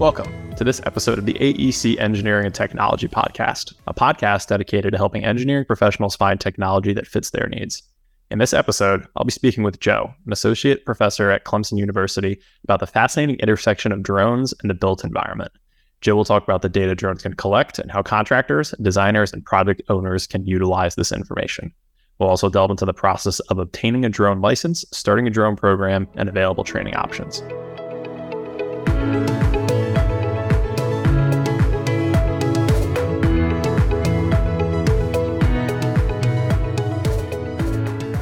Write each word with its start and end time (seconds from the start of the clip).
Welcome 0.00 0.54
to 0.54 0.64
this 0.64 0.80
episode 0.86 1.18
of 1.18 1.26
the 1.26 1.34
AEC 1.34 1.98
Engineering 2.00 2.46
and 2.46 2.54
Technology 2.54 3.06
Podcast, 3.06 3.74
a 3.86 3.92
podcast 3.92 4.46
dedicated 4.46 4.92
to 4.92 4.96
helping 4.96 5.26
engineering 5.26 5.66
professionals 5.66 6.16
find 6.16 6.40
technology 6.40 6.94
that 6.94 7.06
fits 7.06 7.28
their 7.28 7.48
needs. 7.48 7.82
In 8.30 8.38
this 8.38 8.54
episode, 8.54 9.06
I'll 9.14 9.26
be 9.26 9.30
speaking 9.30 9.62
with 9.62 9.78
Joe, 9.78 10.10
an 10.24 10.32
associate 10.32 10.86
professor 10.86 11.30
at 11.30 11.44
Clemson 11.44 11.76
University, 11.76 12.40
about 12.64 12.80
the 12.80 12.86
fascinating 12.86 13.36
intersection 13.40 13.92
of 13.92 14.02
drones 14.02 14.54
and 14.62 14.70
the 14.70 14.74
built 14.74 15.04
environment. 15.04 15.52
Joe 16.00 16.16
will 16.16 16.24
talk 16.24 16.44
about 16.44 16.62
the 16.62 16.70
data 16.70 16.94
drones 16.94 17.20
can 17.20 17.34
collect 17.34 17.78
and 17.78 17.90
how 17.90 18.02
contractors, 18.02 18.74
designers, 18.80 19.34
and 19.34 19.44
project 19.44 19.82
owners 19.90 20.26
can 20.26 20.46
utilize 20.46 20.94
this 20.94 21.12
information. 21.12 21.74
We'll 22.18 22.30
also 22.30 22.48
delve 22.48 22.70
into 22.70 22.86
the 22.86 22.94
process 22.94 23.38
of 23.40 23.58
obtaining 23.58 24.06
a 24.06 24.08
drone 24.08 24.40
license, 24.40 24.82
starting 24.92 25.26
a 25.26 25.30
drone 25.30 25.56
program, 25.56 26.08
and 26.14 26.26
available 26.26 26.64
training 26.64 26.96
options. 26.96 27.42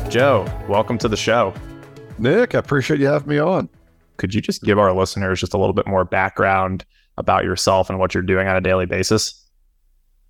Joe, 0.09 0.51
welcome 0.67 0.97
to 0.98 1.09
the 1.09 1.19
show. 1.19 1.53
Nick, 2.17 2.55
I 2.55 2.61
appreciate 2.61 2.98
you 2.98 3.06
having 3.09 3.28
me 3.28 3.39
on. 3.39 3.69
Could 4.17 4.34
you 4.34 4.41
just 4.41 4.62
give 4.62 4.78
our 4.78 4.95
listeners 4.95 5.39
just 5.39 5.53
a 5.53 5.59
little 5.59 5.75
bit 5.75 5.87
more 5.87 6.06
background 6.06 6.87
about 7.19 7.45
yourself 7.45 7.91
and 7.91 7.98
what 7.98 8.15
you're 8.15 8.23
doing 8.23 8.48
on 8.48 8.56
a 8.56 8.61
daily 8.62 8.87
basis? 8.87 9.47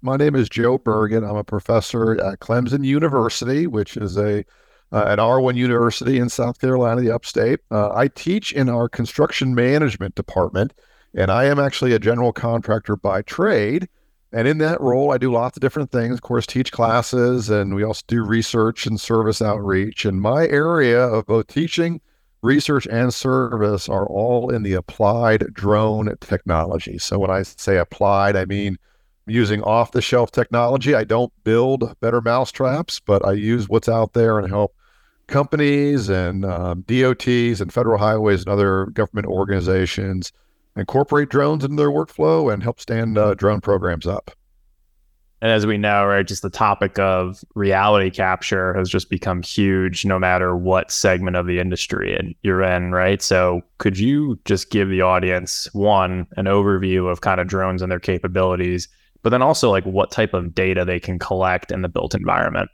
My 0.02 0.16
name 0.16 0.34
is 0.34 0.48
Joe 0.48 0.78
Burgett. 0.78 1.22
I'm 1.22 1.36
a 1.36 1.44
professor 1.44 2.20
at 2.20 2.40
Clemson 2.40 2.84
University, 2.84 3.68
which 3.68 3.96
is 3.96 4.16
a 4.16 4.44
uh, 4.90 5.04
an 5.06 5.18
R1 5.18 5.54
university 5.54 6.18
in 6.18 6.28
South 6.28 6.58
Carolina, 6.60 7.00
the 7.00 7.14
upstate. 7.14 7.60
Uh, 7.70 7.94
I 7.94 8.08
teach 8.08 8.52
in 8.52 8.68
our 8.68 8.88
construction 8.88 9.54
management 9.54 10.16
department, 10.16 10.72
and 11.14 11.30
I 11.30 11.44
am 11.44 11.60
actually 11.60 11.92
a 11.92 11.98
general 12.00 12.32
contractor 12.32 12.96
by 12.96 13.22
trade. 13.22 13.88
And 14.32 14.46
in 14.46 14.58
that 14.58 14.80
role, 14.80 15.10
I 15.10 15.18
do 15.18 15.32
lots 15.32 15.56
of 15.56 15.62
different 15.62 15.90
things. 15.90 16.14
Of 16.14 16.22
course, 16.22 16.46
teach 16.46 16.70
classes, 16.70 17.48
and 17.48 17.74
we 17.74 17.82
also 17.82 18.02
do 18.06 18.22
research 18.22 18.86
and 18.86 19.00
service 19.00 19.40
outreach. 19.40 20.04
And 20.04 20.20
my 20.20 20.46
area 20.48 21.02
of 21.02 21.26
both 21.26 21.46
teaching, 21.46 22.00
research, 22.42 22.86
and 22.86 23.12
service 23.12 23.88
are 23.88 24.06
all 24.06 24.50
in 24.50 24.64
the 24.64 24.74
applied 24.74 25.52
drone 25.54 26.14
technology. 26.20 26.98
So 26.98 27.18
when 27.18 27.30
I 27.30 27.42
say 27.42 27.78
applied, 27.78 28.36
I 28.36 28.44
mean 28.44 28.76
using 29.28 29.62
off 29.62 29.92
the 29.92 30.02
shelf 30.02 30.30
technology. 30.30 30.94
I 30.94 31.04
don't 31.04 31.32
build 31.44 31.94
better 32.00 32.20
mousetraps, 32.20 33.00
but 33.00 33.24
I 33.24 33.32
use 33.32 33.68
what's 33.68 33.88
out 33.88 34.14
there 34.14 34.38
and 34.38 34.48
help 34.48 34.74
companies 35.26 36.08
and 36.08 36.44
um, 36.44 36.82
DOTs 36.82 37.60
and 37.60 37.72
federal 37.72 37.98
highways 37.98 38.40
and 38.40 38.48
other 38.48 38.86
government 38.86 39.26
organizations 39.26 40.32
incorporate 40.78 41.28
drones 41.28 41.64
into 41.64 41.76
their 41.76 41.90
workflow 41.90 42.52
and 42.52 42.62
help 42.62 42.80
stand 42.80 43.18
uh, 43.18 43.34
drone 43.34 43.60
programs 43.60 44.06
up. 44.06 44.30
And 45.40 45.52
as 45.52 45.66
we 45.66 45.78
know, 45.78 46.04
right, 46.04 46.26
just 46.26 46.42
the 46.42 46.50
topic 46.50 46.98
of 46.98 47.44
reality 47.54 48.10
capture 48.10 48.74
has 48.74 48.88
just 48.88 49.08
become 49.08 49.40
huge 49.40 50.04
no 50.04 50.18
matter 50.18 50.56
what 50.56 50.90
segment 50.90 51.36
of 51.36 51.46
the 51.46 51.60
industry 51.60 52.36
you're 52.42 52.62
in, 52.62 52.90
right? 52.90 53.22
So, 53.22 53.60
could 53.78 53.96
you 53.96 54.38
just 54.44 54.70
give 54.70 54.88
the 54.88 55.02
audience 55.02 55.72
one, 55.74 56.26
an 56.36 56.46
overview 56.46 57.08
of 57.10 57.20
kind 57.20 57.40
of 57.40 57.46
drones 57.46 57.82
and 57.82 57.92
their 57.92 58.00
capabilities, 58.00 58.88
but 59.22 59.30
then 59.30 59.42
also 59.42 59.70
like 59.70 59.84
what 59.84 60.10
type 60.10 60.34
of 60.34 60.54
data 60.54 60.84
they 60.84 60.98
can 60.98 61.20
collect 61.20 61.70
in 61.70 61.82
the 61.82 61.88
built 61.88 62.16
environment? 62.16 62.68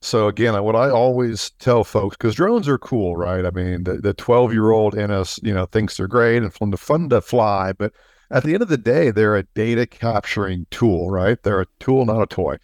So 0.00 0.28
again, 0.28 0.62
what 0.62 0.76
I 0.76 0.90
always 0.90 1.50
tell 1.58 1.82
folks, 1.82 2.16
because 2.16 2.36
drones 2.36 2.68
are 2.68 2.78
cool, 2.78 3.16
right? 3.16 3.44
I 3.44 3.50
mean, 3.50 3.84
the 3.84 4.14
12 4.16 4.52
year 4.52 4.70
old 4.70 4.94
in 4.94 5.10
us, 5.10 5.40
you 5.42 5.52
know, 5.52 5.66
thinks 5.66 5.96
they're 5.96 6.06
great 6.06 6.42
and 6.42 6.54
fun 6.54 6.70
to, 6.70 6.76
fun 6.76 7.08
to 7.08 7.20
fly, 7.20 7.72
but 7.72 7.92
at 8.30 8.44
the 8.44 8.54
end 8.54 8.62
of 8.62 8.68
the 8.68 8.78
day, 8.78 9.10
they're 9.10 9.36
a 9.36 9.42
data 9.54 9.86
capturing 9.86 10.66
tool, 10.70 11.10
right? 11.10 11.42
They're 11.42 11.62
a 11.62 11.66
tool, 11.80 12.04
not 12.04 12.22
a 12.22 12.26
toy. 12.26 12.58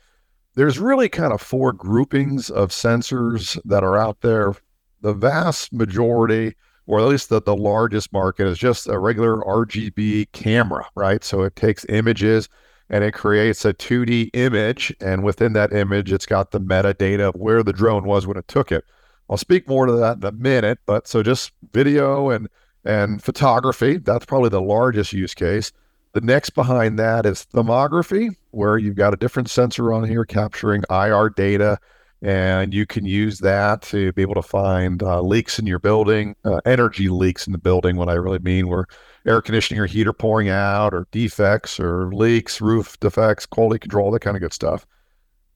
There's 0.55 0.79
really 0.79 1.09
kind 1.09 1.33
of 1.33 1.41
four 1.41 1.73
groupings 1.73 2.51
of 2.51 2.71
sensors 2.71 3.59
that 3.65 3.83
are 3.83 3.99
out 3.99 4.21
there. 4.21 4.55
The 5.01 5.15
vast 5.15 5.73
majority, 5.73 6.55
or 6.87 7.01
at 7.01 7.07
least 7.07 7.31
the, 7.31 7.43
the 7.43 7.57
largest 7.57 8.13
market, 8.13 8.47
is 8.47 8.59
just 8.59 8.87
a 8.87 8.99
regular 8.99 9.39
RGB 9.39 10.31
camera, 10.33 10.87
right? 10.95 11.25
So 11.25 11.43
it 11.43 11.57
takes 11.57 11.85
images 11.89 12.49
and 12.91 13.05
it 13.05 13.13
creates 13.13 13.65
a 13.65 13.73
2D 13.75 14.31
image. 14.35 14.95
And 15.01 15.25
within 15.25 15.53
that 15.55 15.73
image, 15.73 16.13
it's 16.13 16.27
got 16.27 16.51
the 16.51 16.61
metadata 16.61 17.29
of 17.29 17.35
where 17.35 17.63
the 17.63 17.73
drone 17.73 18.05
was 18.05 18.27
when 18.27 18.37
it 18.37 18.49
took 18.49 18.71
it. 18.71 18.85
I'll 19.29 19.37
speak 19.37 19.69
more 19.69 19.87
to 19.87 19.93
that 19.93 20.19
in 20.19 20.25
a 20.25 20.33
minute, 20.33 20.79
but 20.87 21.09
so 21.09 21.23
just 21.23 21.53
video 21.73 22.31
and 22.31 22.49
and 22.85 23.23
photography, 23.23 23.97
that's 23.97 24.27
probably 24.27 24.51
the 24.51 24.61
largest 24.61 25.13
use 25.13 25.35
case. 25.35 25.73
The 26.13 26.21
next 26.21 26.51
behind 26.51 26.99
that 26.99 27.27
is 27.27 27.47
thermography, 27.53 28.37
where 28.51 28.79
you've 28.79 28.95
got 28.95 29.15
a 29.15 29.17
different 29.17 29.51
sensor 29.51 29.93
on 29.93 30.05
here 30.05 30.25
capturing 30.25 30.85
IR 30.91 31.31
data, 31.31 31.79
and 32.25 32.73
you 32.73 32.87
can 32.87 33.05
use 33.05 33.39
that 33.41 33.83
to 33.83 34.11
be 34.15 34.23
able 34.23 34.35
to 34.35 34.43
find 34.43 35.03
uh, 35.03 35.21
leaks 35.21 35.59
in 35.59 35.67
your 35.67 35.79
building, 35.79 36.35
uh, 36.47 36.59
energy 36.65 37.09
leaks 37.09 37.47
in 37.47 37.53
the 37.53 37.59
building. 37.59 37.97
What 37.97 38.09
I 38.09 38.15
really 38.15 38.39
mean, 38.39 38.67
where 38.69 38.87
air 39.27 39.43
conditioning 39.43 39.79
or 39.79 39.87
heater 39.87 40.15
pouring 40.15 40.49
out, 40.49 40.95
or 40.95 41.07
defects, 41.13 41.79
or 41.79 42.11
leaks, 42.15 42.63
roof 42.63 42.99
defects, 42.99 43.45
quality 43.45 43.79
control, 43.79 44.11
that 44.11 44.21
kind 44.21 44.37
of 44.37 44.41
good 44.41 44.55
stuff. 44.55 44.87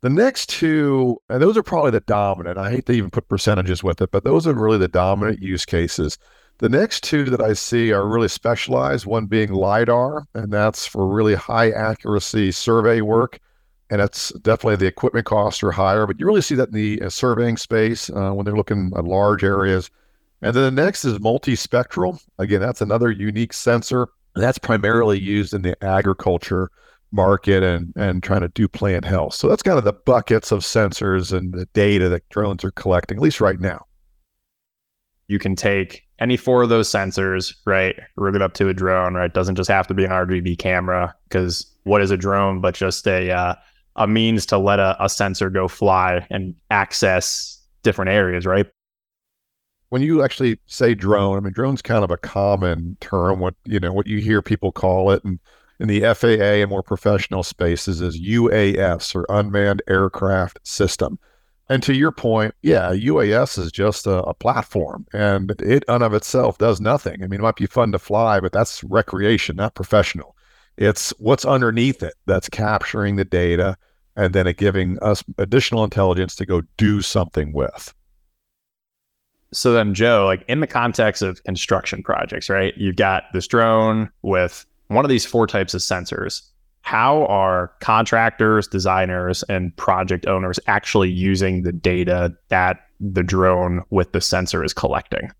The 0.03 0.11
next 0.11 0.51
two, 0.51 1.17
and 1.31 1.41
those 1.41 1.57
are 1.57 1.63
probably 1.63 1.91
the 1.91 2.01
dominant. 2.01 2.59
I 2.59 2.71
hate 2.71 2.85
to 2.87 2.93
even 2.93 3.11
put 3.11 3.29
percentages 3.29 3.83
with 3.83 4.03
it, 4.03 4.11
but 4.11 4.25
those 4.25 4.47
are 4.47 4.53
really 4.53 4.79
the 4.79 4.89
dominant 4.89 5.41
use 5.43 5.65
cases. 5.65 6.19
The 6.59 6.69
next 6.69 7.03
two 7.03 7.25
that 7.31 7.41
I 7.41 7.55
see 7.55 7.93
are 7.93 8.07
really 8.07 8.29
specialized, 8.29 9.07
one 9.07 9.25
being 9.25 9.53
LIDAR, 9.53 10.27
and 10.35 10.53
that's 10.53 10.87
for 10.87 11.07
really 11.07 11.35
high 11.35 11.71
accuracy 11.71 12.53
survey 12.53 13.01
work. 13.01 13.39
And 13.91 14.03
it's 14.03 14.31
definitely 14.41 14.77
the 14.77 14.87
equipment 14.87 15.25
costs 15.25 15.63
are 15.63 15.71
higher, 15.71 16.07
but 16.07 16.21
you 16.21 16.27
really 16.27 16.43
see 16.43 16.55
that 16.57 16.69
in 16.69 16.75
the 16.75 17.03
uh, 17.03 17.09
surveying 17.09 17.57
space 17.57 18.11
uh, 18.11 18.33
when 18.33 18.45
they're 18.45 18.57
looking 18.57 18.93
at 18.97 19.05
large 19.05 19.43
areas. 19.43 19.91
And 20.43 20.55
then 20.55 20.75
the 20.75 20.83
next 20.83 21.05
is 21.05 21.19
multispectral. 21.19 22.23
Again, 22.39 22.61
that's 22.61 22.81
another 22.81 23.11
unique 23.11 23.53
sensor. 23.53 24.09
That's 24.35 24.59
primarily 24.59 25.19
used 25.19 25.55
in 25.55 25.63
the 25.63 25.83
agriculture 25.83 26.71
market 27.11 27.63
and, 27.63 27.93
and 27.97 28.23
trying 28.23 28.43
to 28.43 28.49
do 28.49 28.69
plant 28.69 29.05
health. 29.05 29.35
So 29.35 29.49
that's 29.49 29.63
kind 29.63 29.79
of 29.79 29.85
the 29.85 29.93
buckets 29.93 30.53
of 30.53 30.61
sensors 30.61 31.37
and 31.37 31.53
the 31.53 31.67
data 31.73 32.09
that 32.11 32.29
drones 32.29 32.65
are 32.65 32.71
collecting, 32.73 33.17
at 33.17 33.23
least 33.23 33.41
right 33.41 33.59
now. 33.59 33.87
You 35.29 35.39
can 35.39 35.57
take 35.57 36.07
any 36.21 36.37
four 36.37 36.63
of 36.63 36.69
those 36.69 36.91
sensors, 36.91 37.55
right? 37.67 37.99
Rig 38.17 38.35
it 38.35 38.43
up 38.43 38.55
to 38.55 38.69
a 38.69 38.75
drone, 38.75 39.15
right? 39.15 39.33
Doesn't 39.33 39.57
just 39.57 39.71
have 39.71 39.87
to 39.89 39.95
be 39.95 40.05
an 40.05 40.11
RGB 40.11 40.59
camera 40.59 41.15
because 41.29 41.67
what 41.85 42.03
is 42.03 42.11
a 42.11 42.17
drone 42.17 42.61
but 42.61 42.75
just 42.75 43.07
a 43.07 43.31
uh, 43.31 43.55
a 43.99 44.07
means 44.07 44.47
to 44.47 44.59
let 44.59 44.79
a, 44.79 44.97
a 45.05 45.09
sensor 45.09 45.51
go 45.51 45.69
fly 45.69 46.27
and 46.31 46.55
access 46.71 47.61
different 47.83 48.11
areas, 48.11 48.47
right? 48.47 48.67
when 49.91 50.03
you 50.03 50.23
actually 50.23 50.59
say 50.67 50.95
drone, 50.95 51.37
I 51.37 51.41
mean, 51.41 51.53
drone's 51.53 51.83
kind 51.83 52.05
of 52.05 52.11
a 52.11 52.17
common 52.17 52.97
term. 53.01 53.41
What 53.41 53.55
you 53.65 53.81
know, 53.81 53.93
what 53.93 54.07
you 54.07 54.19
hear 54.19 54.43
people 54.43 54.73
call 54.73 55.11
it, 55.11 55.25
and 55.25 55.39
in 55.81 55.89
the 55.89 56.01
FAA 56.15 56.61
and 56.61 56.71
more 56.71 56.83
professional 56.83 57.43
spaces 57.43 58.01
is 58.01 58.21
UAS 58.21 59.15
or 59.15 59.25
unmanned 59.29 59.83
aircraft 59.89 60.59
system. 60.67 61.19
And 61.71 61.83
to 61.83 61.95
your 61.95 62.13
point, 62.13 62.55
yeah, 62.63 62.93
UAS 62.93 63.59
is 63.59 63.71
just 63.71 64.07
a, 64.07 64.23
a, 64.23 64.33
platform, 64.33 65.07
and 65.13 65.51
it 65.61 65.85
on 65.89 66.03
of 66.03 66.15
itself 66.15 66.57
does 66.59 66.81
nothing. 66.81 67.23
I 67.23 67.27
mean, 67.27 67.41
it 67.41 67.43
might 67.43 67.57
be 67.57 67.67
fun 67.67 67.93
to 67.93 67.99
fly, 67.99 68.41
but 68.41 68.53
that's 68.53 68.83
recreation, 68.85 69.57
not 69.57 69.75
professional. 69.75 70.35
It's 70.79 71.11
what's 71.19 71.45
underneath 71.45 72.03
it 72.03 72.15
that's 72.27 72.49
capturing 72.49 73.17
the 73.17 73.25
data, 73.25 73.77
and 74.19 74.35
then 74.35 74.47
it 74.47 74.59
giving 74.59 74.99
us 74.99 75.25
additional 75.39 75.85
intelligence 75.85 76.35
to 76.37 76.45
go 76.45 76.63
do 76.77 77.01
something 77.01 77.53
with 77.53 77.95
so 79.53 79.73
then 79.73 79.95
joe 79.95 80.27
like 80.27 80.45
in 80.49 80.61
the 80.61 80.67
context 80.67 81.23
of 81.23 81.43
construction 81.45 82.03
projects 82.03 82.51
right 82.51 82.75
you've 82.77 82.97
got 82.97 83.25
this 83.33 83.47
drone 83.47 84.11
with 84.23 84.67
one 84.89 85.05
of 85.05 85.09
these 85.09 85.25
four 85.25 85.47
types 85.47 85.73
of 85.73 85.81
sensors 85.81 86.43
how 86.89 87.27
are 87.27 87.71
contractors, 87.81 88.67
designers, 88.67 89.43
and 89.43 89.77
project 89.77 90.27
owners 90.27 90.59
actually 90.67 91.11
using 91.11 91.63
the 91.63 91.71
data 91.71 92.35
that 92.49 92.81
the 92.99 93.23
drone 93.23 93.83
with 93.91 94.13
the 94.13 94.23
sensor 94.23 94.65
is 94.65 94.73
collecting? 94.73 95.31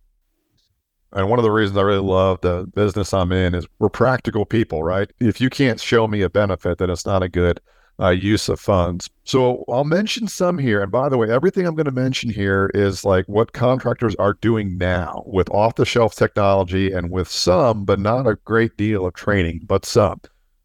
And 1.15 1.31
one 1.31 1.39
of 1.39 1.43
the 1.43 1.51
reasons 1.51 1.79
I 1.79 1.83
really 1.83 2.07
love 2.07 2.43
the 2.43 2.71
business 2.75 3.15
I'm 3.15 3.33
in 3.33 3.55
is 3.55 3.67
we're 3.79 3.89
practical 3.89 4.45
people, 4.45 4.83
right? 4.83 5.11
If 5.21 5.41
you 5.41 5.49
can't 5.49 5.81
show 5.81 6.07
me 6.07 6.21
a 6.21 6.29
benefit, 6.29 6.77
then 6.77 6.91
it's 6.91 7.07
not 7.07 7.23
a 7.23 7.31
good 7.31 7.63
uh, 8.01 8.11
use 8.11 8.49
of 8.49 8.61
funds. 8.61 9.11
So 9.25 9.65
I'll 9.69 9.85
mention 9.85 10.29
some 10.29 10.59
here. 10.59 10.83
And 10.83 10.91
by 10.93 11.09
the 11.09 11.19
way, 11.19 11.31
everything 11.31 11.67
I'm 11.67 11.75
going 11.75 11.87
to 11.87 11.91
mention 11.91 12.31
here 12.31 12.71
is 12.75 13.05
like 13.05 13.27
what 13.27 13.53
contractors 13.53 14.15
are 14.17 14.35
doing 14.35 14.79
now 14.79 15.25
with 15.27 15.51
off 15.51 15.75
the 15.75 15.85
shelf 15.85 16.15
technology 16.15 16.93
and 16.93 17.11
with 17.11 17.29
some, 17.29 17.85
but 17.85 17.99
not 17.99 18.27
a 18.27 18.37
great 18.45 18.77
deal 18.77 19.07
of 19.07 19.15
training, 19.15 19.63
but 19.67 19.85
some. 19.85 20.21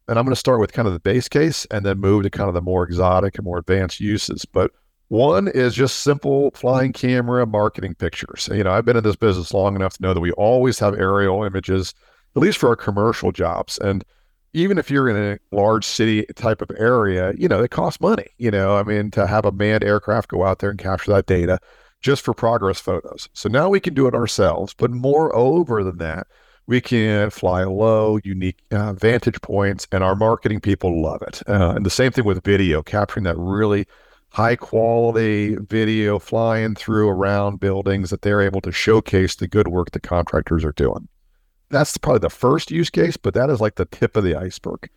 And 0.06 0.18
I'm 0.18 0.24
going 0.24 0.34
to 0.34 0.38
start 0.38 0.60
with 0.60 0.72
kind 0.72 0.86
of 0.86 0.94
the 0.94 1.00
base 1.00 1.28
case 1.28 1.66
and 1.70 1.84
then 1.84 1.98
move 1.98 2.22
to 2.24 2.30
kind 2.30 2.48
of 2.48 2.54
the 2.54 2.60
more 2.60 2.84
exotic 2.84 3.36
and 3.36 3.44
more 3.44 3.58
advanced 3.58 4.00
uses. 4.00 4.44
But 4.44 4.70
one 5.08 5.48
is 5.48 5.74
just 5.74 6.00
simple 6.00 6.50
flying 6.52 6.92
camera 6.92 7.46
marketing 7.46 7.94
pictures. 7.94 8.48
You 8.52 8.64
know, 8.64 8.72
I've 8.72 8.84
been 8.84 8.96
in 8.96 9.04
this 9.04 9.16
business 9.16 9.52
long 9.52 9.76
enough 9.76 9.96
to 9.96 10.02
know 10.02 10.14
that 10.14 10.20
we 10.20 10.32
always 10.32 10.78
have 10.78 10.98
aerial 10.98 11.44
images, 11.44 11.94
at 12.36 12.42
least 12.42 12.58
for 12.58 12.68
our 12.68 12.76
commercial 12.76 13.32
jobs. 13.32 13.78
And 13.78 14.04
even 14.54 14.78
if 14.78 14.90
you're 14.90 15.08
in 15.08 15.16
a 15.16 15.54
large 15.54 15.84
city 15.84 16.24
type 16.36 16.62
of 16.62 16.70
area, 16.78 17.34
you 17.36 17.48
know, 17.48 17.62
it 17.62 17.70
costs 17.70 18.00
money. 18.00 18.28
You 18.38 18.50
know, 18.50 18.76
I 18.76 18.84
mean, 18.84 19.10
to 19.10 19.26
have 19.26 19.44
a 19.44 19.52
manned 19.52 19.84
aircraft 19.84 20.30
go 20.30 20.44
out 20.44 20.60
there 20.60 20.70
and 20.70 20.78
capture 20.78 21.12
that 21.12 21.26
data 21.26 21.58
just 22.00 22.22
for 22.22 22.32
progress 22.32 22.80
photos. 22.80 23.28
So 23.32 23.48
now 23.48 23.68
we 23.68 23.80
can 23.80 23.94
do 23.94 24.06
it 24.06 24.14
ourselves. 24.14 24.72
But 24.72 24.92
moreover 24.92 25.82
than 25.82 25.98
that, 25.98 26.28
we 26.66 26.80
can 26.80 27.30
fly 27.30 27.64
low, 27.64 28.18
unique 28.24 28.58
uh, 28.70 28.94
vantage 28.94 29.40
points, 29.42 29.86
and 29.92 30.02
our 30.02 30.14
marketing 30.14 30.60
people 30.60 31.02
love 31.02 31.20
it. 31.22 31.42
Uh, 31.48 31.74
and 31.76 31.84
the 31.84 31.90
same 31.90 32.12
thing 32.12 32.24
with 32.24 32.42
video, 32.44 32.82
capturing 32.82 33.24
that 33.24 33.36
really 33.36 33.86
high 34.30 34.56
quality 34.56 35.56
video 35.56 36.18
flying 36.18 36.74
through 36.74 37.08
around 37.08 37.60
buildings 37.60 38.10
that 38.10 38.22
they're 38.22 38.40
able 38.40 38.60
to 38.60 38.72
showcase 38.72 39.34
the 39.36 39.48
good 39.48 39.68
work 39.68 39.90
the 39.90 40.00
contractors 40.00 40.64
are 40.64 40.72
doing. 40.72 41.08
That's 41.74 41.98
probably 41.98 42.20
the 42.20 42.30
first 42.30 42.70
use 42.70 42.88
case, 42.88 43.16
but 43.16 43.34
that 43.34 43.50
is 43.50 43.60
like 43.60 43.74
the 43.74 43.84
tip 43.86 44.16
of 44.16 44.22
the 44.22 44.36
iceberg. 44.36 44.88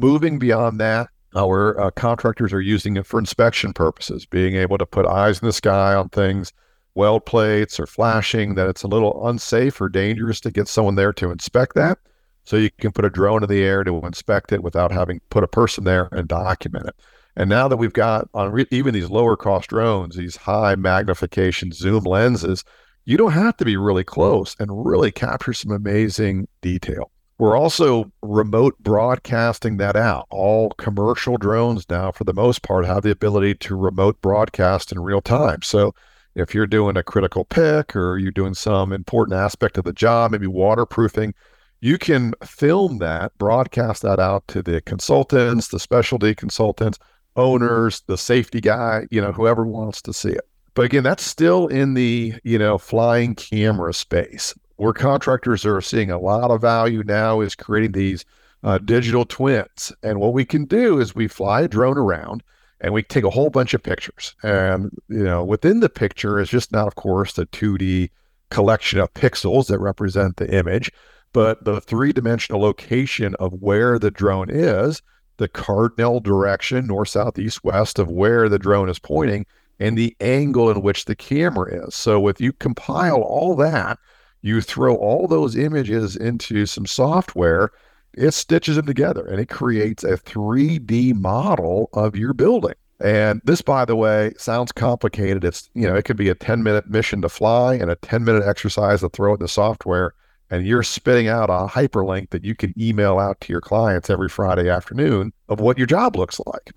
Moving 0.00 0.40
beyond 0.40 0.80
that, 0.80 1.08
our 1.36 1.80
uh, 1.80 1.90
contractors 1.92 2.52
are 2.52 2.60
using 2.60 2.96
it 2.96 3.06
for 3.06 3.20
inspection 3.20 3.72
purposes, 3.72 4.26
being 4.26 4.56
able 4.56 4.76
to 4.78 4.84
put 4.84 5.06
eyes 5.06 5.38
in 5.38 5.46
the 5.46 5.52
sky 5.52 5.94
on 5.94 6.08
things 6.08 6.52
weld 6.96 7.24
plates 7.24 7.78
or 7.78 7.86
flashing 7.86 8.56
that 8.56 8.68
it's 8.68 8.82
a 8.82 8.88
little 8.88 9.28
unsafe 9.28 9.80
or 9.80 9.88
dangerous 9.88 10.40
to 10.40 10.50
get 10.50 10.66
someone 10.66 10.96
there 10.96 11.12
to 11.12 11.30
inspect 11.30 11.76
that. 11.76 11.98
So 12.42 12.56
you 12.56 12.70
can 12.80 12.90
put 12.90 13.04
a 13.04 13.10
drone 13.10 13.44
in 13.44 13.48
the 13.48 13.62
air 13.62 13.84
to 13.84 14.04
inspect 14.04 14.50
it 14.50 14.64
without 14.64 14.90
having 14.90 15.20
put 15.30 15.44
a 15.44 15.48
person 15.48 15.84
there 15.84 16.08
and 16.10 16.26
document 16.26 16.86
it. 16.86 16.96
And 17.36 17.48
now 17.48 17.68
that 17.68 17.76
we've 17.76 17.92
got 17.92 18.28
on 18.34 18.50
re- 18.50 18.66
even 18.72 18.92
these 18.92 19.08
lower 19.08 19.36
cost 19.36 19.70
drones, 19.70 20.16
these 20.16 20.34
high 20.34 20.74
magnification 20.74 21.70
zoom 21.70 22.02
lenses, 22.02 22.64
you 23.04 23.16
don't 23.16 23.32
have 23.32 23.56
to 23.58 23.64
be 23.64 23.76
really 23.76 24.04
close 24.04 24.56
and 24.58 24.86
really 24.86 25.12
capture 25.12 25.52
some 25.52 25.72
amazing 25.72 26.48
detail. 26.60 27.10
We're 27.38 27.56
also 27.56 28.12
remote 28.22 28.78
broadcasting 28.78 29.76
that 29.78 29.96
out. 29.96 30.26
All 30.30 30.70
commercial 30.70 31.36
drones 31.36 31.84
now, 31.90 32.12
for 32.12 32.24
the 32.24 32.32
most 32.32 32.62
part, 32.62 32.86
have 32.86 33.02
the 33.02 33.10
ability 33.10 33.56
to 33.56 33.76
remote 33.76 34.20
broadcast 34.20 34.92
in 34.92 35.00
real 35.00 35.20
time. 35.20 35.62
So 35.62 35.94
if 36.34 36.54
you're 36.54 36.66
doing 36.66 36.96
a 36.96 37.02
critical 37.02 37.44
pick 37.44 37.96
or 37.96 38.18
you're 38.18 38.30
doing 38.30 38.54
some 38.54 38.92
important 38.92 39.36
aspect 39.36 39.76
of 39.78 39.84
the 39.84 39.92
job, 39.92 40.30
maybe 40.30 40.46
waterproofing, 40.46 41.34
you 41.80 41.98
can 41.98 42.34
film 42.44 42.98
that, 42.98 43.36
broadcast 43.36 44.02
that 44.02 44.20
out 44.20 44.46
to 44.48 44.62
the 44.62 44.80
consultants, 44.80 45.68
the 45.68 45.80
specialty 45.80 46.34
consultants, 46.34 46.98
owners, 47.36 48.02
the 48.06 48.16
safety 48.16 48.60
guy, 48.60 49.06
you 49.10 49.20
know, 49.20 49.32
whoever 49.32 49.66
wants 49.66 50.00
to 50.02 50.12
see 50.12 50.30
it. 50.30 50.48
But 50.74 50.86
again, 50.86 51.04
that's 51.04 51.24
still 51.24 51.68
in 51.68 51.94
the, 51.94 52.34
you 52.42 52.58
know, 52.58 52.78
flying 52.78 53.34
camera 53.34 53.94
space. 53.94 54.54
Where 54.76 54.92
contractors 54.92 55.64
are 55.64 55.80
seeing 55.80 56.10
a 56.10 56.18
lot 56.18 56.50
of 56.50 56.60
value 56.60 57.04
now 57.04 57.40
is 57.40 57.54
creating 57.54 57.92
these 57.92 58.24
uh, 58.64 58.78
digital 58.78 59.24
twins. 59.24 59.92
And 60.02 60.18
what 60.18 60.32
we 60.32 60.44
can 60.44 60.64
do 60.64 60.98
is 60.98 61.14
we 61.14 61.28
fly 61.28 61.62
a 61.62 61.68
drone 61.68 61.96
around 61.96 62.42
and 62.80 62.92
we 62.92 63.02
take 63.02 63.24
a 63.24 63.30
whole 63.30 63.50
bunch 63.50 63.72
of 63.72 63.82
pictures. 63.82 64.34
And 64.42 64.90
you 65.08 65.22
know, 65.22 65.44
within 65.44 65.80
the 65.80 65.88
picture 65.88 66.40
is 66.40 66.48
just 66.48 66.72
not, 66.72 66.88
of 66.88 66.96
course, 66.96 67.34
the 67.34 67.46
2D 67.46 68.10
collection 68.50 68.98
of 68.98 69.14
pixels 69.14 69.68
that 69.68 69.78
represent 69.78 70.36
the 70.36 70.52
image, 70.52 70.90
but 71.32 71.64
the 71.64 71.80
three-dimensional 71.80 72.60
location 72.60 73.34
of 73.36 73.52
where 73.54 73.98
the 73.98 74.10
drone 74.10 74.50
is, 74.50 75.02
the 75.36 75.48
cardinal 75.48 76.20
direction, 76.20 76.86
north, 76.86 77.08
south, 77.08 77.38
east, 77.38 77.64
west 77.64 77.98
of 77.98 78.08
where 78.08 78.48
the 78.48 78.58
drone 78.58 78.88
is 78.88 78.98
pointing, 78.98 79.46
and 79.78 79.98
the 79.98 80.16
angle 80.20 80.70
in 80.70 80.82
which 80.82 81.04
the 81.04 81.16
camera 81.16 81.86
is. 81.86 81.94
So 81.94 82.28
if 82.28 82.40
you 82.40 82.52
compile 82.52 83.22
all 83.22 83.56
that, 83.56 83.98
you 84.42 84.60
throw 84.60 84.96
all 84.96 85.26
those 85.26 85.56
images 85.56 86.16
into 86.16 86.66
some 86.66 86.86
software 86.86 87.70
it 88.16 88.32
stitches 88.32 88.76
them 88.76 88.86
together 88.86 89.26
and 89.26 89.40
it 89.40 89.48
creates 89.48 90.04
a 90.04 90.16
3D 90.16 91.14
model 91.14 91.90
of 91.92 92.16
your 92.16 92.32
building. 92.32 92.74
And 93.00 93.40
this, 93.44 93.60
by 93.60 93.84
the 93.84 93.96
way, 93.96 94.32
sounds 94.38 94.72
complicated. 94.72 95.44
It's, 95.44 95.68
you 95.74 95.86
know, 95.86 95.94
it 95.94 96.04
could 96.04 96.16
be 96.16 96.28
a 96.28 96.34
10 96.34 96.62
minute 96.62 96.88
mission 96.88 97.22
to 97.22 97.28
fly 97.28 97.74
and 97.74 97.90
a 97.90 97.96
10 97.96 98.24
minute 98.24 98.44
exercise 98.44 99.00
to 99.00 99.08
throw 99.08 99.32
it 99.32 99.40
in 99.40 99.40
the 99.40 99.48
software. 99.48 100.14
And 100.50 100.66
you're 100.66 100.82
spitting 100.82 101.26
out 101.26 101.50
a 101.50 101.66
hyperlink 101.66 102.30
that 102.30 102.44
you 102.44 102.54
can 102.54 102.72
email 102.80 103.18
out 103.18 103.40
to 103.40 103.52
your 103.52 103.60
clients 103.60 104.10
every 104.10 104.28
Friday 104.28 104.68
afternoon 104.68 105.32
of 105.48 105.58
what 105.58 105.78
your 105.78 105.86
job 105.86 106.16
looks 106.16 106.40
like. 106.46 106.72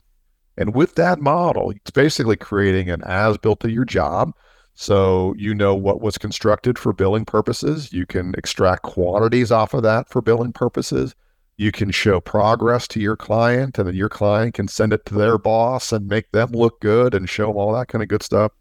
And 0.58 0.74
with 0.74 0.96
that 0.96 1.20
model, 1.20 1.72
it's 1.72 1.92
basically 1.92 2.36
creating 2.36 2.90
an 2.90 3.04
as 3.04 3.38
built 3.38 3.60
to 3.62 3.72
your 3.72 3.86
job. 3.86 4.34
So 4.74 5.34
you 5.38 5.54
know 5.56 5.76
what 5.76 6.02
was 6.02 6.18
constructed 6.18 6.78
for 6.78 6.94
billing 6.94 7.26
purposes. 7.26 7.92
You 7.92 8.06
can 8.06 8.34
extract 8.38 8.84
quantities 8.84 9.52
off 9.52 9.74
of 9.74 9.84
that 9.84 10.10
for 10.10 10.22
billing 10.22 10.54
purposes 10.54 11.16
you 11.58 11.72
can 11.72 11.90
show 11.90 12.20
progress 12.20 12.88
to 12.88 13.00
your 13.00 13.18
client 13.18 13.78
and 13.78 13.88
then 13.88 13.96
your 13.96 14.10
client 14.10 14.54
can 14.54 14.68
send 14.68 14.94
it 14.94 15.06
to 15.06 15.16
their 15.16 15.38
boss 15.38 15.92
and 15.92 16.08
make 16.08 16.32
them 16.32 16.52
look 16.52 16.80
good 16.80 17.14
and 17.14 17.28
show 17.28 17.48
them 17.48 17.58
all 17.58 17.74
that 17.74 17.88
kind 17.88 18.04
of 18.04 18.08
good 18.08 18.24
stuff 18.24 18.52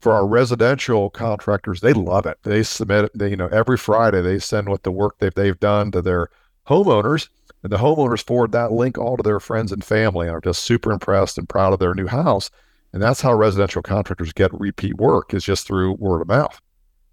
for 0.00 0.12
our 0.12 0.26
residential 0.26 1.08
contractors 1.10 1.80
they 1.80 1.92
love 1.92 2.26
it 2.26 2.38
they 2.42 2.62
submit 2.62 3.04
it 3.04 3.12
they, 3.14 3.30
you 3.30 3.36
know 3.36 3.48
every 3.48 3.76
friday 3.76 4.20
they 4.20 4.38
send 4.38 4.68
what 4.68 4.82
the 4.82 4.92
work 4.92 5.16
they've 5.18 5.60
done 5.60 5.90
to 5.90 6.02
their 6.02 6.28
homeowners 6.66 7.28
and 7.62 7.72
the 7.72 7.78
homeowners 7.78 8.24
forward 8.24 8.52
that 8.52 8.72
link 8.72 8.98
all 8.98 9.16
to 9.16 9.22
their 9.22 9.40
friends 9.40 9.72
and 9.72 9.84
family 9.84 10.26
and 10.26 10.36
are 10.36 10.40
just 10.40 10.64
super 10.64 10.92
impressed 10.92 11.38
and 11.38 11.48
proud 11.48 11.72
of 11.72 11.78
their 11.78 11.94
new 11.94 12.06
house. 12.06 12.50
And 12.92 13.02
that's 13.02 13.20
how 13.20 13.34
residential 13.34 13.82
contractors 13.82 14.32
get 14.32 14.52
repeat 14.52 14.96
work 14.96 15.32
is 15.32 15.44
just 15.44 15.66
through 15.66 15.92
word 15.92 16.22
of 16.22 16.28
mouth. 16.28 16.60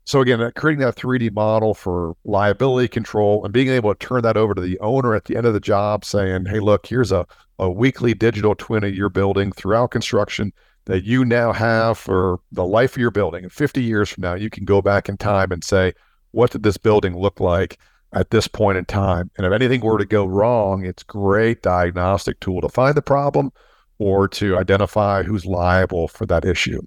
So 0.06 0.22
again, 0.22 0.52
creating 0.56 0.80
that 0.86 0.96
3D 0.96 1.34
model 1.34 1.74
for 1.74 2.16
liability 2.24 2.88
control 2.88 3.44
and 3.44 3.54
being 3.54 3.68
able 3.68 3.94
to 3.94 4.00
turn 4.08 4.22
that 4.22 4.38
over 4.38 4.54
to 4.54 4.62
the 4.62 4.80
owner 4.80 5.14
at 5.14 5.26
the 5.26 5.36
end 5.36 5.46
of 5.46 5.54
the 5.54 5.60
job, 5.60 6.06
saying, 6.06 6.46
"Hey, 6.46 6.62
look, 6.62 6.86
here's 6.88 7.12
a 7.12 7.28
a 7.60 7.70
weekly 7.70 8.14
digital 8.14 8.56
twin 8.56 8.84
of 8.84 8.96
your 8.96 9.10
building 9.10 9.52
throughout 9.52 9.92
construction 9.92 10.54
that 10.86 11.04
you 11.04 11.26
now 11.26 11.52
have 11.52 11.98
for 11.98 12.40
the 12.52 12.66
life 12.66 12.96
of 12.96 13.02
your 13.02 13.12
building. 13.12 13.44
And 13.44 13.52
50 13.52 13.84
years 13.84 14.10
from 14.10 14.22
now, 14.22 14.36
you 14.36 14.50
can 14.50 14.64
go 14.64 14.82
back 14.82 15.10
in 15.10 15.18
time 15.18 15.52
and 15.52 15.64
say, 15.64 15.94
what 16.32 16.52
did 16.52 16.64
this 16.64 16.78
building 16.78 17.18
look 17.18 17.40
like 17.40 17.78
at 18.14 18.30
this 18.30 18.48
point 18.48 18.78
in 18.78 18.86
time? 18.86 19.30
And 19.38 19.46
if 19.46 19.54
anything 19.54 19.82
were 19.82 19.98
to 19.98 20.06
go 20.06 20.26
wrong, 20.26 20.86
it's 20.86 21.04
great 21.04 21.62
diagnostic 21.62 22.40
tool 22.40 22.62
to 22.62 22.70
find 22.70 22.96
the 22.96 23.02
problem 23.02 23.52
or 24.00 24.28
to 24.28 24.58
identify 24.58 25.24
who's 25.24 25.46
liable 25.46 26.08
for 26.08 26.26
that 26.28 26.46
issue. 26.46 26.82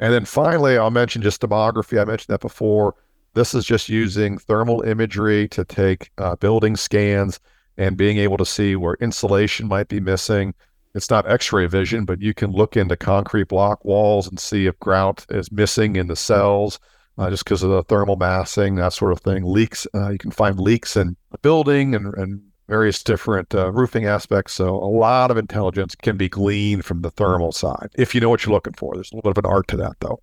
And 0.00 0.12
then 0.12 0.24
finally, 0.24 0.76
I'll 0.76 0.90
mention 0.90 1.22
just 1.22 1.40
thermography. 1.40 2.00
I 2.00 2.04
mentioned 2.04 2.32
that 2.32 2.40
before. 2.40 2.94
This 3.34 3.54
is 3.54 3.64
just 3.64 3.88
using 3.88 4.36
thermal 4.36 4.82
imagery 4.82 5.48
to 5.48 5.64
take 5.64 6.10
uh, 6.18 6.36
building 6.36 6.76
scans 6.76 7.40
and 7.78 7.96
being 7.96 8.18
able 8.18 8.36
to 8.36 8.44
see 8.44 8.76
where 8.76 8.96
insulation 9.00 9.68
might 9.68 9.88
be 9.88 10.00
missing. 10.00 10.54
It's 10.94 11.08
not 11.08 11.30
x 11.30 11.52
ray 11.52 11.66
vision, 11.66 12.04
but 12.04 12.20
you 12.20 12.34
can 12.34 12.50
look 12.50 12.76
into 12.76 12.96
concrete 12.96 13.48
block 13.48 13.84
walls 13.84 14.28
and 14.28 14.38
see 14.38 14.66
if 14.66 14.78
grout 14.80 15.24
is 15.30 15.50
missing 15.50 15.96
in 15.96 16.08
the 16.08 16.16
cells 16.16 16.78
uh, 17.18 17.30
just 17.30 17.44
because 17.44 17.62
of 17.62 17.70
the 17.70 17.82
thermal 17.84 18.16
massing, 18.16 18.76
that 18.76 18.92
sort 18.92 19.12
of 19.12 19.20
thing. 19.20 19.44
Leaks, 19.44 19.86
uh, 19.94 20.10
you 20.10 20.18
can 20.18 20.30
find 20.30 20.58
leaks 20.58 20.96
in 20.96 21.16
a 21.32 21.38
building 21.38 21.94
and, 21.94 22.14
and 22.14 22.42
various 22.68 23.02
different 23.02 23.54
uh, 23.54 23.70
roofing 23.72 24.06
aspects. 24.06 24.54
So 24.54 24.74
a 24.76 24.88
lot 24.88 25.30
of 25.30 25.36
intelligence 25.36 25.94
can 25.94 26.16
be 26.16 26.28
gleaned 26.28 26.84
from 26.84 27.02
the 27.02 27.10
thermal 27.10 27.52
side 27.52 27.90
if 27.94 28.14
you 28.14 28.20
know 28.20 28.30
what 28.30 28.44
you're 28.44 28.54
looking 28.54 28.74
for. 28.74 28.94
There's 28.94 29.12
a 29.12 29.16
little 29.16 29.32
bit 29.32 29.38
of 29.38 29.44
an 29.44 29.50
art 29.50 29.68
to 29.68 29.76
that, 29.78 29.96
though. 30.00 30.22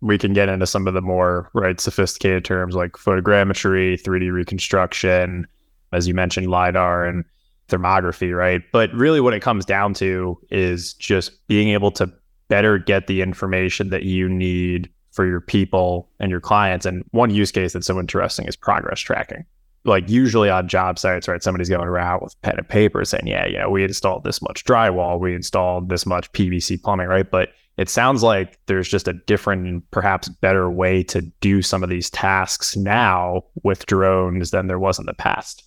We 0.00 0.16
can 0.16 0.32
get 0.32 0.48
into 0.48 0.66
some 0.66 0.86
of 0.86 0.94
the 0.94 1.02
more 1.02 1.50
right 1.54 1.80
sophisticated 1.80 2.44
terms 2.44 2.76
like 2.76 2.92
photogrammetry, 2.92 4.00
3D 4.00 4.32
reconstruction, 4.32 5.48
as 5.92 6.06
you 6.06 6.14
mentioned, 6.14 6.48
lidar 6.48 7.04
and 7.04 7.24
thermography, 7.68 8.36
right? 8.36 8.62
But 8.72 8.92
really, 8.94 9.20
what 9.20 9.34
it 9.34 9.40
comes 9.40 9.64
down 9.64 9.94
to 9.94 10.38
is 10.50 10.94
just 10.94 11.44
being 11.48 11.70
able 11.70 11.90
to 11.92 12.08
better 12.46 12.78
get 12.78 13.08
the 13.08 13.20
information 13.20 13.90
that 13.90 14.04
you 14.04 14.28
need 14.28 14.88
for 15.18 15.26
your 15.26 15.40
people 15.40 16.08
and 16.20 16.30
your 16.30 16.40
clients. 16.40 16.86
And 16.86 17.04
one 17.10 17.30
use 17.30 17.50
case 17.50 17.72
that's 17.72 17.88
so 17.88 17.98
interesting 17.98 18.46
is 18.46 18.54
progress 18.54 19.00
tracking 19.00 19.44
like 19.84 20.08
usually 20.08 20.48
on 20.48 20.68
job 20.68 20.96
sites, 20.96 21.26
right? 21.26 21.42
Somebody's 21.42 21.68
going 21.68 21.88
around 21.88 22.20
with 22.22 22.40
pen 22.42 22.56
and 22.56 22.68
paper 22.68 23.04
saying, 23.04 23.26
yeah, 23.26 23.46
you 23.46 23.58
know, 23.58 23.68
we 23.68 23.82
installed 23.82 24.22
this 24.22 24.40
much 24.40 24.64
drywall, 24.64 25.18
we 25.18 25.34
installed 25.34 25.88
this 25.88 26.06
much 26.06 26.30
PVC 26.30 26.80
plumbing, 26.80 27.08
right? 27.08 27.28
But 27.28 27.48
it 27.78 27.88
sounds 27.88 28.22
like 28.22 28.60
there's 28.66 28.88
just 28.88 29.08
a 29.08 29.12
different, 29.12 29.90
perhaps 29.90 30.28
better 30.28 30.70
way 30.70 31.02
to 31.04 31.22
do 31.40 31.62
some 31.62 31.82
of 31.82 31.90
these 31.90 32.10
tasks 32.10 32.76
now 32.76 33.42
with 33.64 33.86
drones 33.86 34.52
than 34.52 34.68
there 34.68 34.78
was 34.78 35.00
in 35.00 35.06
the 35.06 35.14
past. 35.14 35.64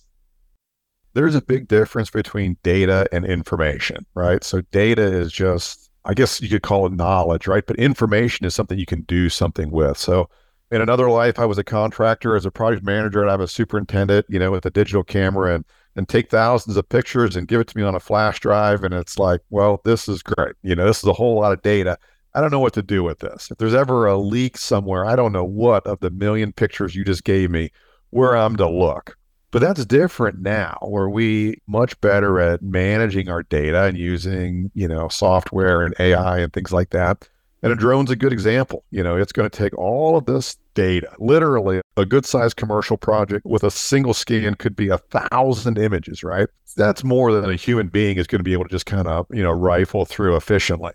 There's 1.12 1.34
a 1.34 1.42
big 1.42 1.68
difference 1.68 2.08
between 2.08 2.56
data 2.62 3.06
and 3.12 3.26
information, 3.26 4.06
right? 4.14 4.42
So 4.42 4.62
data 4.72 5.02
is 5.02 5.30
just, 5.30 5.90
I 6.04 6.14
guess 6.14 6.40
you 6.40 6.48
could 6.48 6.62
call 6.62 6.86
it 6.86 6.92
knowledge, 6.92 7.46
right? 7.46 7.64
But 7.66 7.76
information 7.76 8.44
is 8.44 8.54
something 8.54 8.78
you 8.78 8.86
can 8.86 9.02
do 9.02 9.28
something 9.28 9.70
with. 9.70 9.96
So 9.96 10.28
in 10.70 10.80
another 10.80 11.08
life, 11.08 11.38
I 11.38 11.44
was 11.44 11.58
a 11.58 11.64
contractor 11.64 12.34
as 12.34 12.46
a 12.46 12.50
project 12.50 12.84
manager, 12.84 13.22
and 13.22 13.30
I'm 13.30 13.40
a 13.40 13.48
superintendent, 13.48 14.26
you 14.28 14.38
know, 14.38 14.50
with 14.50 14.66
a 14.66 14.70
digital 14.70 15.04
camera 15.04 15.54
and 15.54 15.64
and 15.94 16.08
take 16.08 16.30
thousands 16.30 16.76
of 16.76 16.88
pictures 16.88 17.36
and 17.36 17.46
give 17.48 17.60
it 17.60 17.68
to 17.68 17.76
me 17.76 17.82
on 17.82 17.94
a 17.94 18.00
flash 18.00 18.40
drive. 18.40 18.82
And 18.82 18.94
it's 18.94 19.18
like, 19.18 19.40
well, 19.50 19.80
this 19.84 20.08
is 20.08 20.22
great. 20.22 20.54
You 20.62 20.74
know, 20.74 20.86
this 20.86 20.98
is 20.98 21.04
a 21.04 21.12
whole 21.12 21.38
lot 21.38 21.52
of 21.52 21.62
data. 21.62 21.98
I 22.34 22.40
don't 22.40 22.50
know 22.50 22.60
what 22.60 22.72
to 22.74 22.82
do 22.82 23.02
with 23.02 23.18
this. 23.18 23.50
If 23.50 23.58
there's 23.58 23.74
ever 23.74 24.06
a 24.06 24.16
leak 24.16 24.56
somewhere, 24.56 25.04
I 25.04 25.16
don't 25.16 25.32
know 25.32 25.44
what 25.44 25.86
of 25.86 26.00
the 26.00 26.10
million 26.10 26.52
pictures 26.52 26.94
you 26.94 27.04
just 27.04 27.24
gave 27.24 27.50
me 27.50 27.70
where 28.10 28.34
I'm 28.34 28.56
to 28.56 28.68
look. 28.68 29.18
But 29.52 29.60
that's 29.60 29.84
different 29.84 30.40
now, 30.40 30.78
where 30.80 31.08
we 31.08 31.60
much 31.68 32.00
better 32.00 32.40
at 32.40 32.62
managing 32.62 33.28
our 33.28 33.44
data 33.44 33.84
and 33.84 33.96
using, 33.96 34.70
you 34.74 34.88
know, 34.88 35.08
software 35.08 35.82
and 35.82 35.94
AI 36.00 36.38
and 36.38 36.52
things 36.52 36.72
like 36.72 36.90
that 36.90 37.28
and 37.62 37.72
a 37.72 37.76
drone's 37.76 38.10
a 38.10 38.16
good 38.16 38.32
example. 38.32 38.84
You 38.90 39.02
know, 39.02 39.16
it's 39.16 39.32
going 39.32 39.48
to 39.48 39.56
take 39.56 39.76
all 39.78 40.16
of 40.16 40.26
this 40.26 40.56
data, 40.74 41.12
literally 41.18 41.80
a 41.96 42.04
good 42.04 42.26
sized 42.26 42.56
commercial 42.56 42.96
project 42.96 43.46
with 43.46 43.62
a 43.62 43.70
single 43.70 44.14
scan 44.14 44.54
could 44.56 44.74
be 44.74 44.88
a 44.88 44.98
thousand 44.98 45.78
images, 45.78 46.24
right? 46.24 46.48
That's 46.76 47.04
more 47.04 47.32
than 47.32 47.50
a 47.50 47.54
human 47.54 47.88
being 47.88 48.16
is 48.16 48.26
going 48.26 48.40
to 48.40 48.44
be 48.44 48.52
able 48.52 48.64
to 48.64 48.70
just 48.70 48.86
kind 48.86 49.06
of, 49.06 49.26
you 49.30 49.42
know, 49.42 49.52
rifle 49.52 50.04
through 50.04 50.36
efficiently. 50.36 50.92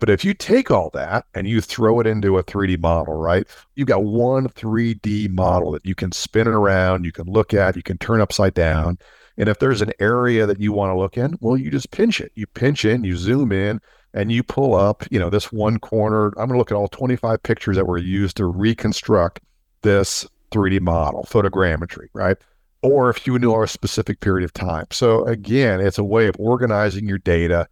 But 0.00 0.10
if 0.10 0.24
you 0.24 0.32
take 0.32 0.70
all 0.70 0.90
that 0.90 1.26
and 1.34 1.48
you 1.48 1.60
throw 1.60 1.98
it 2.00 2.06
into 2.06 2.38
a 2.38 2.44
3D 2.44 2.80
model, 2.80 3.14
right? 3.14 3.46
You've 3.74 3.88
got 3.88 4.04
one 4.04 4.48
3D 4.48 5.28
model 5.30 5.72
that 5.72 5.84
you 5.84 5.94
can 5.94 6.12
spin 6.12 6.46
it 6.46 6.54
around, 6.54 7.04
you 7.04 7.12
can 7.12 7.26
look 7.26 7.52
at, 7.52 7.76
you 7.76 7.82
can 7.82 7.98
turn 7.98 8.20
upside 8.20 8.54
down. 8.54 8.98
And 9.36 9.48
if 9.48 9.58
there's 9.58 9.82
an 9.82 9.92
area 9.98 10.46
that 10.46 10.60
you 10.60 10.72
want 10.72 10.90
to 10.90 10.98
look 10.98 11.16
in, 11.16 11.36
well, 11.40 11.56
you 11.56 11.70
just 11.70 11.90
pinch 11.90 12.20
it. 12.20 12.32
You 12.34 12.46
pinch 12.46 12.84
in, 12.84 13.04
you 13.04 13.16
zoom 13.16 13.52
in, 13.52 13.80
and 14.14 14.32
you 14.32 14.42
pull 14.42 14.74
up, 14.74 15.04
you 15.10 15.18
know, 15.18 15.30
this 15.30 15.52
one 15.52 15.78
corner. 15.78 16.28
I'm 16.28 16.46
going 16.46 16.50
to 16.50 16.58
look 16.58 16.70
at 16.70 16.76
all 16.76 16.88
25 16.88 17.42
pictures 17.42 17.76
that 17.76 17.86
were 17.86 17.98
used 17.98 18.36
to 18.38 18.46
reconstruct 18.46 19.40
this 19.82 20.26
3D 20.50 20.80
model, 20.80 21.24
photogrammetry, 21.28 22.08
right? 22.12 22.36
Or 22.82 23.10
if 23.10 23.26
you 23.26 23.38
know 23.38 23.62
a 23.62 23.68
specific 23.68 24.20
period 24.20 24.44
of 24.44 24.52
time. 24.52 24.86
So 24.90 25.24
again, 25.24 25.80
it's 25.80 25.98
a 25.98 26.04
way 26.04 26.28
of 26.28 26.36
organizing 26.38 27.08
your 27.08 27.18
data 27.18 27.68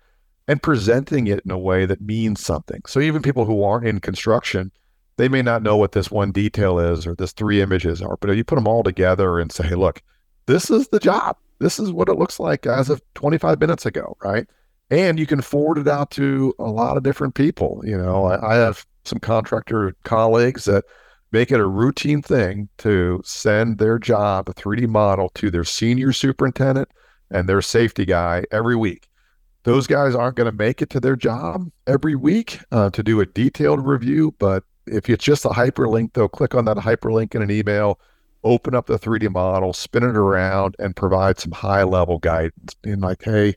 and 0.49 0.63
presenting 0.63 1.27
it 1.27 1.41
in 1.45 1.51
a 1.51 1.59
way 1.59 1.87
that 1.87 2.01
means 2.01 2.45
something. 2.45 2.83
So 2.87 3.01
even 3.01 3.23
people 3.23 3.45
who 3.45 3.63
aren't 3.63 3.87
in 3.89 4.01
construction, 4.01 4.71
they 5.17 5.29
may 5.29 5.43
not 5.43 5.63
know 5.63 5.77
what 5.77 5.93
this 5.93 6.11
one 6.11 6.31
detail 6.31 6.79
is 6.79 7.07
or 7.07 7.15
this 7.15 7.33
three 7.33 7.61
images 7.61 8.03
are, 8.03 8.17
but 8.21 8.31
if 8.31 8.37
you 8.37 8.45
put 8.45 8.57
them 8.57 8.69
all 8.69 8.83
together 8.83 9.41
and 9.41 9.51
say, 9.51 9.67
hey, 9.69 9.75
look, 9.75 10.03
this 10.47 10.71
is 10.71 10.89
the 10.89 11.01
job. 11.01 11.37
This 11.59 11.79
is 11.79 11.91
what 11.91 12.09
it 12.09 12.19
looks 12.19 12.39
like 12.39 12.67
as 12.67 12.91
of 12.91 13.03
25 13.15 13.59
minutes 13.61 13.87
ago, 13.87 14.17
right? 14.23 14.47
and 14.91 15.19
you 15.19 15.27
can 15.27 15.41
forward 15.41 15.79
it 15.79 15.89
out 15.89 16.11
to 16.13 16.55
a 16.59 16.71
lot 16.71 16.97
of 16.97 17.03
different 17.03 17.35
people. 17.35 17.83
You 17.85 17.99
know, 17.99 18.27
I, 18.27 18.55
I, 18.55 18.57
have 18.57 18.87
some 19.05 19.19
contractor 19.19 19.97
colleagues 20.05 20.65
that 20.67 20.85
make 21.33 21.51
it 21.51 21.61
a 21.61 21.67
routine 21.67 22.23
thing 22.23 22.69
to 22.79 23.21
send 23.25 23.79
their 23.79 23.99
job 23.99 24.49
a 24.49 24.55
3D 24.55 24.89
model 24.89 25.29
to 25.31 25.51
their 25.51 25.65
senior 25.65 26.13
superintendent 26.13 26.89
and 27.31 27.49
their 27.49 27.63
safety 27.63 28.05
guy 28.05 28.45
every 28.53 28.77
week. 28.77 29.09
Those 29.67 29.89
guys 29.89 30.15
aren't 30.15 30.37
going 30.37 30.49
to 30.49 30.57
make 30.57 30.81
it 30.81 30.91
to 30.91 31.01
their 31.01 31.17
job 31.17 31.73
every 31.89 32.15
week 32.15 32.61
uh, 32.71 32.89
to 32.91 33.03
do 33.03 33.21
a 33.21 33.27
detailed 33.27 33.85
review, 33.85 34.33
but 34.39 34.63
if 34.87 35.11
it's 35.11 35.25
just 35.25 35.45
a 35.45 35.49
hyperlink, 35.49 36.13
they'll 36.13 36.29
click 36.29 36.55
on 36.55 36.67
that 36.67 36.77
hyperlink 36.77 37.35
in 37.35 37.43
an 37.43 37.51
email, 37.51 37.99
open 38.45 38.77
up 38.77 38.87
the 38.87 38.97
3D 38.97 39.29
model, 39.33 39.73
spin 39.73 40.05
it 40.05 40.15
around, 40.15 40.77
and 40.79 40.95
provide 40.95 41.41
some 41.41 41.51
high 41.51 41.83
level 41.83 42.21
guidance. 42.21 42.75
Being 42.75 43.01
like, 43.01 43.25
hey, 43.25 43.57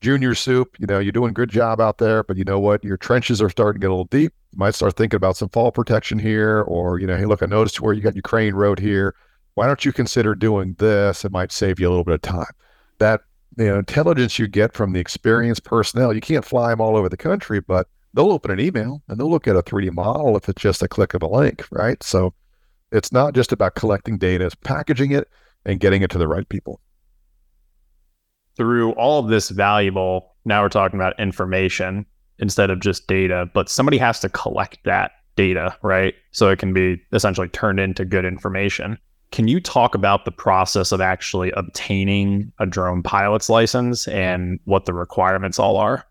junior 0.00 0.34
soup, 0.34 0.74
you 0.80 0.88
know, 0.88 0.98
you're 0.98 1.12
doing 1.12 1.30
a 1.30 1.34
good 1.34 1.50
job 1.50 1.80
out 1.80 1.98
there, 1.98 2.24
but 2.24 2.36
you 2.36 2.42
know 2.42 2.58
what? 2.58 2.82
Your 2.82 2.96
trenches 2.96 3.40
are 3.40 3.48
starting 3.48 3.80
to 3.80 3.84
get 3.84 3.90
a 3.90 3.94
little 3.94 4.06
deep. 4.06 4.32
You 4.50 4.58
might 4.58 4.74
start 4.74 4.96
thinking 4.96 5.18
about 5.18 5.36
some 5.36 5.50
fall 5.50 5.70
protection 5.70 6.18
here, 6.18 6.62
or, 6.62 6.98
you 6.98 7.06
know, 7.06 7.16
hey, 7.16 7.26
look, 7.26 7.44
I 7.44 7.46
noticed 7.46 7.80
where 7.80 7.94
you 7.94 8.00
got 8.00 8.16
your 8.16 8.22
crane 8.22 8.54
road 8.54 8.80
here. 8.80 9.14
Why 9.54 9.68
don't 9.68 9.84
you 9.84 9.92
consider 9.92 10.34
doing 10.34 10.74
this? 10.80 11.24
It 11.24 11.30
might 11.30 11.52
save 11.52 11.78
you 11.78 11.86
a 11.86 11.90
little 11.90 12.02
bit 12.02 12.14
of 12.14 12.22
time. 12.22 12.52
That, 12.98 13.20
know, 13.56 13.78
intelligence 13.78 14.38
you 14.38 14.48
get 14.48 14.74
from 14.74 14.92
the 14.92 15.00
experienced 15.00 15.64
personnel, 15.64 16.12
you 16.12 16.20
can't 16.20 16.44
fly 16.44 16.70
them 16.70 16.80
all 16.80 16.96
over 16.96 17.08
the 17.08 17.16
country, 17.16 17.60
but 17.60 17.88
they'll 18.12 18.32
open 18.32 18.50
an 18.50 18.60
email 18.60 19.02
and 19.08 19.18
they'll 19.18 19.30
look 19.30 19.46
at 19.46 19.56
a 19.56 19.62
3D 19.62 19.92
model 19.92 20.36
if 20.36 20.48
it's 20.48 20.62
just 20.62 20.82
a 20.82 20.88
click 20.88 21.14
of 21.14 21.22
a 21.22 21.28
link, 21.28 21.64
right? 21.70 22.02
So 22.02 22.34
it's 22.90 23.12
not 23.12 23.34
just 23.34 23.52
about 23.52 23.74
collecting 23.74 24.18
data, 24.18 24.46
it's 24.46 24.54
packaging 24.54 25.12
it 25.12 25.28
and 25.64 25.80
getting 25.80 26.02
it 26.02 26.10
to 26.10 26.18
the 26.18 26.28
right 26.28 26.48
people 26.48 26.80
through 28.56 28.92
all 28.92 29.18
of 29.18 29.28
this 29.28 29.50
valuable, 29.50 30.34
now 30.44 30.62
we're 30.62 30.68
talking 30.68 30.98
about 30.98 31.18
information 31.18 32.06
instead 32.38 32.70
of 32.70 32.80
just 32.80 33.06
data, 33.06 33.48
but 33.54 33.68
somebody 33.68 33.98
has 33.98 34.20
to 34.20 34.28
collect 34.28 34.78
that 34.84 35.12
data, 35.36 35.76
right? 35.82 36.14
So 36.32 36.48
it 36.48 36.58
can 36.58 36.72
be 36.72 37.00
essentially 37.12 37.48
turned 37.48 37.80
into 37.80 38.04
good 38.04 38.24
information. 38.24 38.98
Can 39.30 39.48
you 39.48 39.60
talk 39.60 39.94
about 39.94 40.24
the 40.24 40.30
process 40.30 40.92
of 40.92 41.00
actually 41.00 41.50
obtaining 41.52 42.52
a 42.58 42.66
drone 42.66 43.02
pilot's 43.02 43.48
license 43.48 44.06
and 44.08 44.60
what 44.64 44.84
the 44.84 44.94
requirements 44.94 45.58
all 45.58 45.76
are? 45.76 46.06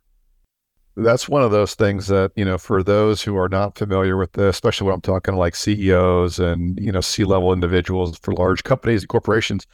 That's 0.96 1.28
one 1.28 1.42
of 1.42 1.52
those 1.52 1.74
things 1.74 2.08
that, 2.08 2.32
you 2.36 2.46
know, 2.46 2.58
for 2.58 2.84
those 2.84 3.24
who 3.24 3.36
are 3.38 3.50
not 3.50 3.78
familiar 3.78 4.16
with 4.16 4.34
this, 4.34 4.56
especially 4.56 4.86
when 4.86 4.94
I'm 4.94 5.02
talking 5.02 5.36
like 5.36 5.56
CEOs 5.56 6.38
and, 6.38 6.78
you 6.80 6.92
know, 6.92 7.02
C 7.02 7.24
level 7.24 7.52
individuals 7.52 8.20
for 8.20 8.34
large 8.34 8.64
companies 8.64 9.02
and 9.02 9.10
corporations, 9.10 9.66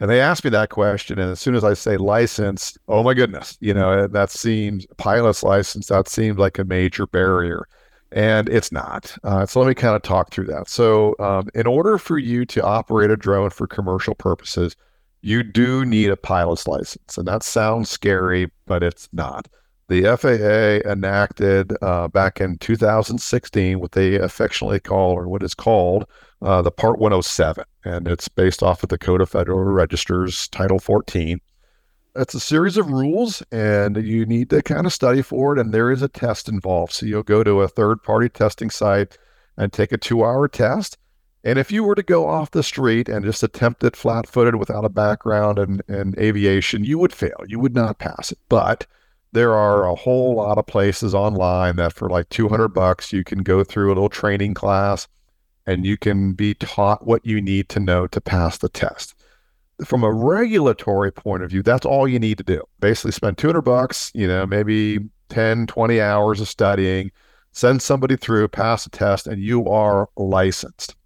and 0.00 0.10
they 0.10 0.20
ask 0.20 0.44
me 0.44 0.50
that 0.50 0.68
question. 0.68 1.18
And 1.18 1.30
as 1.30 1.40
soon 1.40 1.54
as 1.54 1.64
I 1.64 1.72
say 1.72 1.96
license, 1.96 2.76
oh 2.88 3.02
my 3.02 3.14
goodness, 3.14 3.56
you 3.60 3.72
know, 3.72 4.06
that 4.06 4.30
seems 4.30 4.86
pilot's 4.98 5.42
license, 5.42 5.86
that 5.86 6.08
seems 6.08 6.36
like 6.36 6.58
a 6.58 6.64
major 6.64 7.06
barrier. 7.06 7.66
And 8.12 8.48
it's 8.48 8.70
not. 8.70 9.16
Uh, 9.24 9.46
so 9.46 9.60
let 9.60 9.68
me 9.68 9.74
kind 9.74 9.96
of 9.96 10.02
talk 10.02 10.30
through 10.30 10.46
that. 10.46 10.68
So, 10.68 11.16
um, 11.18 11.48
in 11.54 11.66
order 11.66 11.98
for 11.98 12.18
you 12.18 12.44
to 12.46 12.62
operate 12.62 13.10
a 13.10 13.16
drone 13.16 13.50
for 13.50 13.66
commercial 13.66 14.14
purposes, 14.14 14.76
you 15.22 15.42
do 15.42 15.84
need 15.84 16.10
a 16.10 16.16
pilot's 16.16 16.68
license. 16.68 17.18
And 17.18 17.26
that 17.26 17.42
sounds 17.42 17.90
scary, 17.90 18.50
but 18.66 18.82
it's 18.82 19.08
not. 19.12 19.48
The 19.88 20.02
FAA 20.16 20.88
enacted 20.90 21.72
uh, 21.80 22.08
back 22.08 22.40
in 22.40 22.58
2016 22.58 23.78
what 23.78 23.92
they 23.92 24.16
affectionately 24.16 24.80
call, 24.80 25.12
or 25.12 25.28
what 25.28 25.44
is 25.44 25.54
called, 25.54 26.06
uh, 26.42 26.60
the 26.62 26.72
Part 26.72 26.98
107, 26.98 27.64
and 27.84 28.08
it's 28.08 28.28
based 28.28 28.62
off 28.62 28.82
of 28.82 28.88
the 28.88 28.98
Code 28.98 29.20
of 29.20 29.30
Federal 29.30 29.60
Registers, 29.60 30.48
Title 30.48 30.78
14. 30.78 31.40
It's 32.18 32.34
a 32.34 32.40
series 32.40 32.76
of 32.76 32.90
rules, 32.90 33.42
and 33.52 33.96
you 33.96 34.24
need 34.24 34.50
to 34.50 34.62
kind 34.62 34.86
of 34.86 34.92
study 34.92 35.22
for 35.22 35.54
it. 35.54 35.60
And 35.60 35.72
there 35.72 35.90
is 35.90 36.02
a 36.02 36.08
test 36.08 36.48
involved. 36.48 36.92
So 36.92 37.06
you'll 37.06 37.22
go 37.22 37.44
to 37.44 37.60
a 37.60 37.68
third 37.68 38.02
party 38.02 38.28
testing 38.28 38.70
site 38.70 39.18
and 39.56 39.72
take 39.72 39.92
a 39.92 39.98
two 39.98 40.24
hour 40.24 40.48
test. 40.48 40.98
And 41.44 41.58
if 41.58 41.70
you 41.70 41.84
were 41.84 41.94
to 41.94 42.02
go 42.02 42.26
off 42.26 42.50
the 42.50 42.62
street 42.62 43.08
and 43.08 43.24
just 43.24 43.42
attempt 43.42 43.84
it 43.84 43.94
flat 43.94 44.26
footed 44.26 44.56
without 44.56 44.84
a 44.84 44.88
background 44.88 45.58
in, 45.58 45.80
in 45.88 46.14
aviation, 46.18 46.84
you 46.84 46.98
would 46.98 47.12
fail. 47.12 47.40
You 47.46 47.60
would 47.60 47.74
not 47.74 47.98
pass 47.98 48.32
it. 48.32 48.38
But 48.48 48.86
there 49.32 49.54
are 49.54 49.86
a 49.86 49.94
whole 49.94 50.34
lot 50.34 50.58
of 50.58 50.66
places 50.66 51.14
online 51.14 51.76
that 51.76 51.92
for 51.92 52.08
like 52.08 52.28
200 52.30 52.68
bucks, 52.68 53.12
you 53.12 53.22
can 53.22 53.42
go 53.42 53.62
through 53.62 53.88
a 53.88 53.94
little 53.94 54.08
training 54.08 54.54
class 54.54 55.06
and 55.66 55.84
you 55.84 55.96
can 55.96 56.32
be 56.32 56.54
taught 56.54 57.06
what 57.06 57.26
you 57.26 57.42
need 57.42 57.68
to 57.68 57.80
know 57.80 58.06
to 58.06 58.20
pass 58.20 58.58
the 58.58 58.68
test. 58.68 59.15
From 59.84 60.04
a 60.04 60.12
regulatory 60.12 61.12
point 61.12 61.42
of 61.42 61.50
view, 61.50 61.62
that's 61.62 61.84
all 61.84 62.08
you 62.08 62.18
need 62.18 62.38
to 62.38 62.44
do. 62.44 62.62
Basically, 62.80 63.12
spend 63.12 63.36
200 63.36 63.60
bucks, 63.62 64.10
you 64.14 64.26
know, 64.26 64.46
maybe 64.46 64.98
10, 65.28 65.66
20 65.66 66.00
hours 66.00 66.40
of 66.40 66.48
studying, 66.48 67.10
send 67.52 67.82
somebody 67.82 68.16
through, 68.16 68.48
pass 68.48 68.84
the 68.84 68.90
test, 68.90 69.26
and 69.26 69.42
you 69.42 69.68
are 69.68 70.08
licensed. 70.16 70.96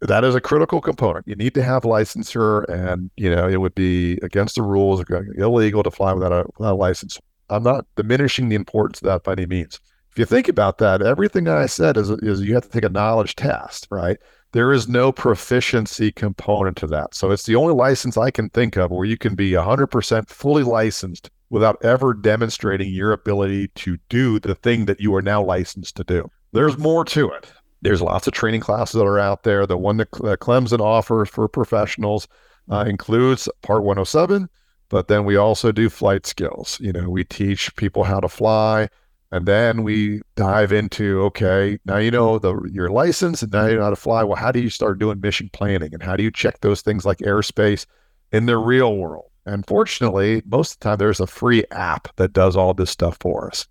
That 0.00 0.24
is 0.24 0.34
a 0.34 0.40
critical 0.40 0.80
component. 0.80 1.28
You 1.28 1.36
need 1.36 1.54
to 1.54 1.62
have 1.62 1.84
licensure, 1.84 2.68
and 2.68 3.08
you 3.16 3.30
know 3.30 3.48
it 3.48 3.60
would 3.60 3.74
be 3.76 4.18
against 4.22 4.56
the 4.56 4.62
rules, 4.62 5.04
illegal 5.36 5.84
to 5.84 5.90
fly 5.92 6.12
without 6.12 6.32
a, 6.32 6.44
without 6.58 6.72
a 6.72 6.74
license. 6.74 7.20
I'm 7.50 7.62
not 7.62 7.86
diminishing 7.94 8.48
the 8.48 8.56
importance 8.56 9.00
of 9.00 9.06
that 9.06 9.22
by 9.22 9.32
any 9.32 9.46
means 9.46 9.78
if 10.12 10.18
you 10.18 10.26
think 10.26 10.48
about 10.48 10.76
that, 10.78 11.00
everything 11.00 11.48
I 11.48 11.64
said 11.64 11.96
is, 11.96 12.10
is 12.10 12.42
you 12.42 12.52
have 12.54 12.64
to 12.64 12.68
take 12.68 12.84
a 12.84 12.90
knowledge 12.90 13.34
test, 13.34 13.88
right? 13.90 14.18
There 14.52 14.72
is 14.72 14.86
no 14.86 15.12
proficiency 15.12 16.12
component 16.12 16.76
to 16.78 16.86
that. 16.88 17.14
So 17.14 17.30
it's 17.30 17.44
the 17.44 17.56
only 17.56 17.72
license 17.72 18.18
I 18.18 18.30
can 18.30 18.50
think 18.50 18.76
of 18.76 18.90
where 18.90 19.06
you 19.06 19.16
can 19.16 19.34
be 19.34 19.52
100% 19.52 20.28
fully 20.28 20.62
licensed 20.62 21.30
without 21.48 21.82
ever 21.82 22.14
demonstrating 22.14 22.92
your 22.92 23.12
ability 23.12 23.68
to 23.68 23.98
do 24.08 24.38
the 24.38 24.54
thing 24.54 24.84
that 24.86 25.00
you 25.00 25.14
are 25.14 25.22
now 25.22 25.42
licensed 25.42 25.96
to 25.96 26.04
do. 26.04 26.30
There's 26.52 26.78
more 26.78 27.04
to 27.06 27.30
it. 27.30 27.50
There's 27.80 28.02
lots 28.02 28.26
of 28.26 28.34
training 28.34 28.60
classes 28.60 28.94
that 28.94 29.04
are 29.04 29.18
out 29.18 29.42
there. 29.42 29.66
The 29.66 29.76
one 29.76 29.96
that, 29.96 30.10
Clemson 30.10 30.80
offers 30.80 31.28
for 31.28 31.48
professionals, 31.48 32.28
uh, 32.70 32.84
includes 32.86 33.48
Part 33.62 33.82
107, 33.82 34.48
but 34.88 35.08
then 35.08 35.24
we 35.24 35.36
also 35.36 35.72
do 35.72 35.88
flight 35.88 36.26
skills. 36.26 36.78
You 36.80 36.92
know, 36.92 37.08
we 37.08 37.24
teach 37.24 37.74
people 37.76 38.04
how 38.04 38.20
to 38.20 38.28
fly, 38.28 38.88
and 39.32 39.46
then 39.46 39.82
we 39.82 40.20
dive 40.36 40.72
into 40.72 41.22
okay, 41.22 41.78
now 41.86 41.96
you 41.96 42.10
know 42.10 42.38
the 42.38 42.54
your 42.70 42.90
license, 42.90 43.42
and 43.42 43.50
now 43.50 43.66
you 43.66 43.76
know 43.76 43.84
how 43.84 43.90
to 43.90 43.96
fly. 43.96 44.22
Well, 44.22 44.36
how 44.36 44.52
do 44.52 44.60
you 44.60 44.68
start 44.68 44.98
doing 44.98 45.20
mission 45.20 45.48
planning, 45.52 45.94
and 45.94 46.02
how 46.02 46.16
do 46.16 46.22
you 46.22 46.30
check 46.30 46.60
those 46.60 46.82
things 46.82 47.06
like 47.06 47.18
airspace 47.18 47.86
in 48.30 48.44
the 48.44 48.58
real 48.58 48.96
world? 48.96 49.30
And 49.46 49.66
fortunately, 49.66 50.42
most 50.46 50.74
of 50.74 50.78
the 50.78 50.84
time, 50.84 50.98
there's 50.98 51.18
a 51.18 51.26
free 51.26 51.64
app 51.70 52.14
that 52.16 52.34
does 52.34 52.56
all 52.56 52.74
this 52.74 52.90
stuff 52.90 53.16
for 53.20 53.48
us. 53.48 53.66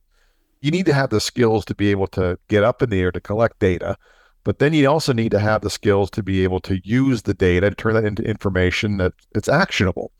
You 0.61 0.71
need 0.71 0.87
to 0.87 0.93
have 0.93 1.11
the 1.11 1.21
skills 1.21 1.63
to 1.65 1.75
be 1.75 1.91
able 1.91 2.07
to 2.07 2.37
get 2.49 2.63
up 2.63 2.81
in 2.81 2.89
the 2.89 2.99
air 2.99 3.11
to 3.11 3.21
collect 3.21 3.59
data, 3.59 3.95
but 4.43 4.57
then 4.57 4.73
you 4.73 4.89
also 4.89 5.13
need 5.13 5.31
to 5.31 5.39
have 5.39 5.61
the 5.61 5.69
skills 5.69 6.09
to 6.11 6.23
be 6.23 6.43
able 6.43 6.59
to 6.61 6.81
use 6.83 7.21
the 7.21 7.35
data 7.35 7.67
and 7.67 7.77
turn 7.77 7.93
that 7.93 8.05
into 8.05 8.23
information 8.23 8.97
that 8.97 9.13
it's 9.35 9.47
actionable. 9.47 10.11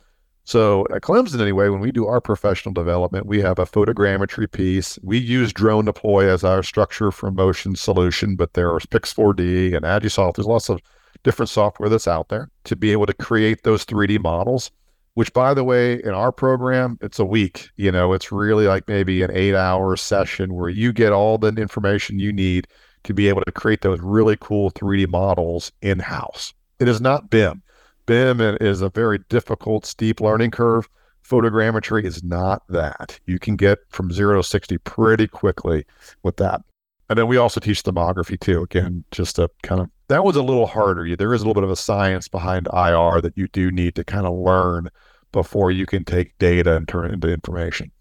So 0.44 0.86
at 0.94 1.02
Clemson, 1.02 1.40
anyway, 1.40 1.70
when 1.70 1.82
we 1.82 1.92
do 1.92 2.08
our 2.08 2.20
professional 2.20 2.74
development, 2.74 3.28
we 3.28 3.42
have 3.42 3.60
a 3.60 3.66
photogrammetry 3.66 4.52
piece. 4.52 4.98
We 5.04 5.18
use 5.18 5.54
DroneDeploy 5.54 6.28
as 6.28 6.44
our 6.44 6.64
structure 6.64 7.12
from 7.12 7.36
motion 7.36 7.76
solution, 7.76 8.36
but 8.36 8.54
there 8.54 8.72
are 8.74 8.80
Pix4D 8.80 9.76
and 9.76 9.86
Agisoft. 9.86 10.36
There's 10.36 10.48
lots 10.48 10.70
of 10.70 10.82
different 11.24 11.50
software 11.50 11.90
that's 11.90 12.08
out 12.08 12.30
there 12.30 12.50
to 12.64 12.76
be 12.76 12.92
able 12.92 13.06
to 13.06 13.14
create 13.14 13.64
those 13.64 13.86
3D 13.86 14.22
models. 14.22 14.72
Which, 15.14 15.34
by 15.34 15.54
the 15.54 15.66
way, 15.66 16.02
in 16.02 16.12
our 16.12 16.32
program, 16.32 16.98
it's 17.02 17.20
a 17.20 17.26
week. 17.26 17.68
You 17.76 17.92
know, 17.92 18.14
it's 18.14 18.32
really 18.32 18.66
like 18.66 18.88
maybe 18.88 19.22
an 19.24 19.32
eight-hour 19.34 19.98
session 19.98 20.54
where 20.54 20.70
you 20.70 20.94
get 20.94 21.12
all 21.12 21.38
the 21.38 21.50
information 21.50 22.18
you 22.18 22.32
need 22.32 22.66
to 23.04 23.14
be 23.14 23.28
able 23.28 23.42
to 23.42 23.52
create 23.52 23.82
those 23.82 24.00
really 24.00 24.38
cool 24.40 24.72
3D 24.72 25.10
models 25.10 25.74
in 25.82 26.00
house. 26.00 26.54
It 26.80 26.88
is 26.88 27.02
not 27.02 27.30
BIM. 27.30 27.62
BIM 28.06 28.42
is 28.62 28.82
a 28.82 28.90
very 28.90 29.20
difficult, 29.30 29.86
steep 29.86 30.22
learning 30.22 30.52
curve. 30.52 30.90
Photogrammetry 31.28 32.04
is 32.04 32.24
not 32.24 32.64
that. 32.70 33.20
You 33.26 33.40
can 33.40 33.56
get 33.56 33.80
from 33.90 34.12
zero 34.12 34.38
to 34.38 34.44
60 34.44 34.78
pretty 34.80 35.28
quickly 35.28 35.86
with 36.24 36.38
that. 36.38 36.62
And 37.10 37.18
then 37.18 37.28
we 37.28 37.38
also 37.38 37.60
teach 37.60 37.84
thermography 37.84 38.40
too. 38.40 38.64
Again, 38.64 39.04
just 39.12 39.36
to 39.36 39.50
kind 39.64 39.82
of, 39.82 39.90
that 40.08 40.24
was 40.24 40.36
a 40.36 40.42
little 40.42 40.66
harder. 40.66 41.16
There 41.16 41.34
is 41.34 41.42
a 41.42 41.46
little 41.46 41.54
bit 41.54 41.66
of 41.66 41.70
a 41.70 41.76
science 41.76 42.28
behind 42.28 42.68
IR 42.74 43.22
that 43.22 43.34
you 43.36 43.48
do 43.50 43.70
need 43.70 43.96
to 43.96 44.04
kind 44.04 44.26
of 44.26 44.34
learn 44.34 44.90
before 45.32 45.72
you 45.72 45.86
can 45.86 46.04
take 46.06 46.38
data 46.38 46.76
and 46.76 46.88
turn 46.88 47.06
it 47.06 47.14
into 47.14 47.32
information. 47.32 47.92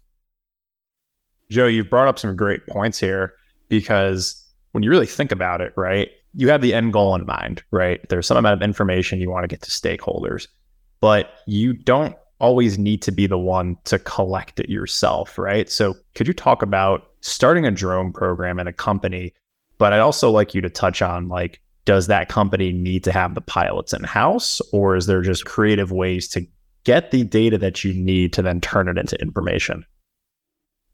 Joe, 1.49 1.67
you've 1.67 1.89
brought 1.89 2.07
up 2.07 2.19
some 2.19 2.35
great 2.35 2.65
points 2.67 2.99
here 2.99 3.33
because 3.67 4.45
when 4.71 4.83
you 4.83 4.89
really 4.89 5.05
think 5.05 5.31
about 5.31 5.59
it, 5.59 5.73
right, 5.75 6.09
you 6.33 6.49
have 6.49 6.61
the 6.61 6.73
end 6.73 6.93
goal 6.93 7.15
in 7.15 7.25
mind, 7.25 7.63
right? 7.71 8.07
There's 8.09 8.27
some 8.27 8.37
amount 8.37 8.61
of 8.61 8.61
information 8.61 9.19
you 9.19 9.29
want 9.29 9.43
to 9.43 9.47
get 9.47 9.61
to 9.61 9.71
stakeholders, 9.71 10.47
but 10.99 11.31
you 11.45 11.73
don't 11.73 12.15
always 12.39 12.77
need 12.77 13.01
to 13.03 13.11
be 13.11 13.27
the 13.27 13.37
one 13.37 13.77
to 13.85 13.99
collect 13.99 14.59
it 14.59 14.69
yourself, 14.69 15.37
right? 15.37 15.69
So, 15.69 15.95
could 16.15 16.27
you 16.27 16.33
talk 16.33 16.61
about 16.61 17.09
starting 17.21 17.65
a 17.65 17.71
drone 17.71 18.11
program 18.11 18.59
in 18.59 18.67
a 18.67 18.73
company? 18.73 19.33
But 19.77 19.93
I'd 19.93 19.99
also 19.99 20.29
like 20.29 20.53
you 20.53 20.61
to 20.61 20.69
touch 20.69 21.01
on 21.01 21.27
like, 21.27 21.61
does 21.85 22.07
that 22.07 22.29
company 22.29 22.71
need 22.71 23.03
to 23.05 23.11
have 23.11 23.33
the 23.35 23.41
pilots 23.41 23.93
in 23.93 24.03
house, 24.03 24.61
or 24.71 24.95
is 24.95 25.07
there 25.07 25.21
just 25.21 25.45
creative 25.45 25.91
ways 25.91 26.27
to 26.29 26.45
get 26.83 27.11
the 27.11 27.23
data 27.23 27.57
that 27.57 27.83
you 27.83 27.93
need 27.93 28.33
to 28.33 28.41
then 28.41 28.61
turn 28.61 28.87
it 28.87 28.97
into 28.97 29.19
information? 29.21 29.85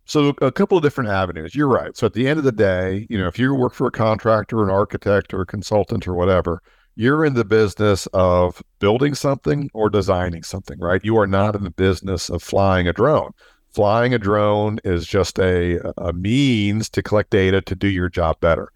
So 0.08 0.34
a 0.42 0.54
couple 0.54 0.78
of 0.78 0.84
different 0.84 1.10
avenues. 1.10 1.54
You're 1.54 1.68
right. 1.68 1.96
So 1.98 2.06
at 2.06 2.14
the 2.14 2.30
end 2.30 2.40
of 2.40 2.46
the 2.46 2.52
day, 2.54 3.06
you 3.10 3.18
know, 3.18 3.28
if 3.28 3.38
you 3.38 3.54
work 3.54 3.74
for 3.74 3.88
a 3.88 3.92
contractor, 3.92 4.64
an 4.64 4.70
architect, 4.70 5.34
or 5.34 5.42
a 5.42 5.46
consultant, 5.46 6.08
or 6.08 6.14
whatever, 6.14 6.64
you're 6.96 7.26
in 7.26 7.34
the 7.34 7.44
business 7.44 8.08
of 8.14 8.64
building 8.80 9.14
something 9.14 9.70
or 9.74 9.90
designing 9.90 10.44
something, 10.44 10.80
right? 10.80 11.04
You 11.04 11.18
are 11.18 11.28
not 11.28 11.56
in 11.56 11.64
the 11.64 11.72
business 11.72 12.30
of 12.30 12.42
flying 12.42 12.88
a 12.88 12.94
drone. 12.94 13.32
Flying 13.70 14.14
a 14.14 14.18
drone 14.18 14.80
is 14.86 15.06
just 15.06 15.40
a, 15.40 15.80
a 15.98 16.14
means 16.14 16.90
to 16.92 17.04
collect 17.04 17.30
data 17.30 17.62
to 17.62 17.76
do 17.76 17.90
your 17.90 18.10
job 18.10 18.40
better. 18.40 18.72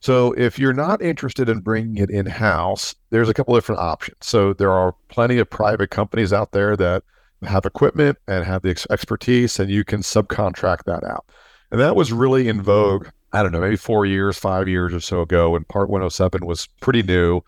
So 0.00 0.32
if 0.32 0.58
you're 0.58 0.74
not 0.74 1.00
interested 1.00 1.48
in 1.48 1.60
bringing 1.60 1.96
it 1.96 2.10
in 2.10 2.26
house, 2.26 2.94
there's 3.08 3.30
a 3.30 3.34
couple 3.34 3.56
of 3.56 3.62
different 3.62 3.80
options. 3.80 4.18
So 4.20 4.52
there 4.52 4.70
are 4.70 4.94
plenty 5.08 5.38
of 5.38 5.48
private 5.48 5.88
companies 5.88 6.30
out 6.30 6.52
there 6.52 6.76
that 6.76 7.04
have 7.44 7.66
equipment 7.66 8.18
and 8.26 8.44
have 8.44 8.62
the 8.62 8.70
ex- 8.70 8.86
expertise, 8.90 9.58
and 9.58 9.70
you 9.70 9.84
can 9.84 10.00
subcontract 10.00 10.84
that 10.84 11.04
out. 11.04 11.26
And 11.70 11.80
that 11.80 11.96
was 11.96 12.12
really 12.12 12.48
in 12.48 12.62
vogue, 12.62 13.08
I 13.32 13.42
don't 13.42 13.52
know, 13.52 13.60
maybe 13.60 13.76
four 13.76 14.06
years, 14.06 14.38
five 14.38 14.68
years 14.68 14.94
or 14.94 15.00
so 15.00 15.22
ago 15.22 15.50
when 15.50 15.64
Part 15.64 15.90
107 15.90 16.46
was 16.46 16.68
pretty 16.80 17.02
new. 17.02 17.40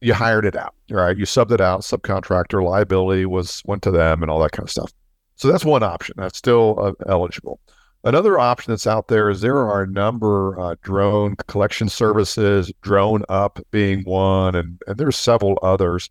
You 0.00 0.14
hired 0.14 0.44
it 0.44 0.56
out, 0.56 0.74
right? 0.90 1.16
You 1.16 1.24
subbed 1.24 1.52
it 1.52 1.60
out, 1.60 1.80
subcontractor 1.80 2.62
liability 2.62 3.26
was 3.26 3.62
went 3.66 3.82
to 3.82 3.90
them 3.90 4.22
and 4.22 4.30
all 4.30 4.40
that 4.40 4.52
kind 4.52 4.66
of 4.66 4.70
stuff. 4.70 4.92
So 5.36 5.50
that's 5.50 5.64
one 5.64 5.82
option. 5.82 6.14
That's 6.18 6.36
still 6.36 6.78
uh, 6.78 6.92
eligible. 7.06 7.60
Another 8.02 8.38
option 8.38 8.72
that's 8.72 8.86
out 8.86 9.08
there 9.08 9.28
is 9.28 9.42
there 9.42 9.58
are 9.58 9.82
a 9.82 9.86
number 9.86 10.58
uh, 10.58 10.76
drone 10.82 11.36
collection 11.48 11.88
services, 11.90 12.72
DroneUp 12.82 13.62
being 13.70 14.02
one, 14.04 14.54
and, 14.54 14.80
and 14.86 14.96
there's 14.96 15.16
several 15.16 15.58
others. 15.62 16.08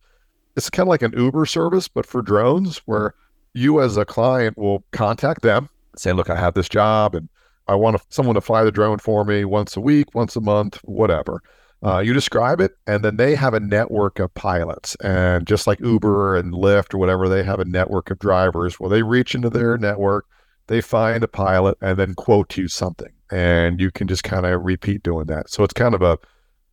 It's 0.56 0.70
kind 0.70 0.86
of 0.86 0.90
like 0.90 1.02
an 1.02 1.14
Uber 1.18 1.48
service, 1.48 1.88
but 1.88 2.06
for 2.06 2.22
drones, 2.22 2.78
where 2.86 3.16
you 3.54 3.82
as 3.82 3.98
a 3.98 4.06
client 4.06 4.58
will 4.58 4.84
contact 4.92 5.42
them, 5.42 5.70
say, 5.96 6.14
look, 6.14 6.30
I 6.30 6.36
have 6.36 6.54
this 6.54 6.70
job 6.70 7.16
and 7.16 7.30
I 7.68 7.76
want 7.76 8.02
someone 8.10 8.36
to 8.36 8.42
fly 8.42 8.64
the 8.64 8.72
drone 8.72 8.98
for 8.98 9.24
me 9.24 9.46
once 9.46 9.78
a 9.78 9.82
week, 9.82 10.16
once 10.16 10.36
a 10.36 10.42
month, 10.42 10.80
whatever. 10.84 11.42
Uh, 11.82 12.00
you 12.00 12.14
describe 12.14 12.60
it, 12.60 12.72
and 12.88 13.06
then 13.06 13.16
they 13.16 13.36
have 13.36 13.54
a 13.54 13.60
network 13.60 14.20
of 14.20 14.34
pilots. 14.34 14.96
And 14.98 15.48
just 15.48 15.66
like 15.66 15.80
Uber 15.80 16.36
and 16.36 16.52
Lyft 16.52 16.94
or 16.94 16.98
whatever, 16.98 17.30
they 17.30 17.44
have 17.44 17.60
a 17.60 17.66
network 17.66 18.12
of 18.12 18.20
drivers. 18.20 18.80
Well, 18.80 18.90
they 18.90 19.04
reach 19.04 19.34
into 19.34 19.50
their 19.50 19.78
network, 19.78 20.26
they 20.68 20.82
find 20.82 21.24
a 21.24 21.28
pilot, 21.28 21.78
and 21.80 21.98
then 21.98 22.16
quote 22.16 22.58
you 22.58 22.68
something. 22.68 23.12
And 23.32 23.80
you 23.80 23.92
can 23.92 24.08
just 24.08 24.24
kind 24.24 24.46
of 24.46 24.62
repeat 24.64 25.04
doing 25.04 25.28
that. 25.28 25.50
So 25.50 25.64
it's 25.64 25.74
kind 25.74 25.96
of 25.96 26.02
a, 26.02 26.18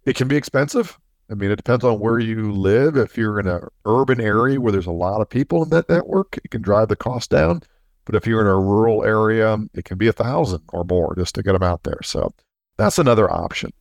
it 0.07 0.17
can 0.17 0.29
be 0.29 0.37
expensive. 0.37 0.99
I 1.31 1.35
mean, 1.35 1.51
it 1.51 1.57
depends 1.57 1.85
on 1.85 1.99
where 1.99 2.19
you 2.19 2.53
live. 2.53 2.97
If 2.97 3.19
you're 3.19 3.41
in 3.41 3.49
an 3.49 3.62
urban 3.85 4.21
area 4.21 4.61
where 4.61 4.73
there's 4.73 4.87
a 4.87 4.93
lot 4.93 5.21
of 5.21 5.29
people 5.29 5.62
in 5.62 5.71
that 5.71 5.89
network, 5.89 6.39
it 6.45 6.51
can 6.51 6.62
drive 6.62 6.89
the 6.89 6.97
cost 6.97 7.31
down. 7.31 7.62
But 8.05 8.15
if 8.15 8.27
you're 8.27 8.41
in 8.41 8.47
a 8.47 8.59
rural 8.59 9.05
area, 9.05 9.59
it 9.75 9.85
can 9.85 9.99
be 9.99 10.07
a 10.07 10.12
thousand 10.12 10.62
or 10.73 10.85
more 10.85 11.15
just 11.17 11.35
to 11.35 11.43
get 11.43 11.53
them 11.53 11.65
out 11.65 11.83
there. 11.83 11.99
So 12.05 12.33
that's 12.77 12.99
another 12.99 13.31
option. 13.31 13.73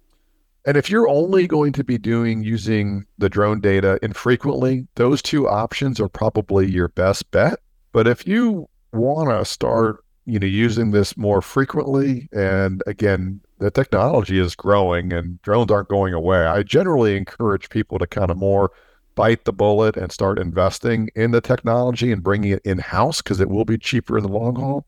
And 0.66 0.78
if 0.78 0.90
you're 0.90 1.08
only 1.08 1.46
going 1.46 1.74
to 1.74 1.84
be 1.84 2.00
doing 2.00 2.44
using 2.44 3.06
the 3.20 3.30
drone 3.30 3.62
data 3.62 4.00
infrequently, 4.02 4.88
those 4.96 5.22
two 5.22 5.48
options 5.48 6.00
are 6.00 6.10
probably 6.10 6.72
your 6.72 6.88
best 6.88 7.30
bet. 7.30 7.60
But 7.92 8.08
if 8.08 8.28
you 8.28 8.68
want 8.92 9.30
to 9.30 9.46
start, 9.46 10.04
you 10.26 10.40
know, 10.40 10.48
using 10.48 10.92
this 10.92 11.16
more 11.18 11.42
frequently, 11.42 12.28
and 12.32 12.82
again, 12.88 13.42
the 13.60 13.72
technology 13.72 14.40
is 14.40 14.56
growing 14.56 15.14
and 15.14 15.42
drones 15.44 15.72
aren't 15.72 15.88
going 15.88 16.14
away. 16.14 16.46
I 16.46 16.64
generally 16.64 17.16
encourage 17.16 17.70
people 17.70 18.00
to 18.00 18.08
kind 18.08 18.32
of 18.32 18.38
more 18.38 18.72
bite 19.14 19.46
the 19.46 19.54
bullet 19.54 19.96
and 19.96 20.12
start 20.12 20.40
investing 20.40 21.10
in 21.16 21.32
the 21.32 21.42
technology 21.42 22.12
and 22.12 22.22
bringing 22.22 22.52
it 22.52 22.62
in 22.66 22.80
house 22.80 23.22
because 23.22 23.40
it 23.40 23.50
will 23.50 23.66
be 23.66 23.78
cheaper 23.78 24.18
in 24.18 24.24
the 24.24 24.30
long 24.30 24.56
haul. 24.56 24.86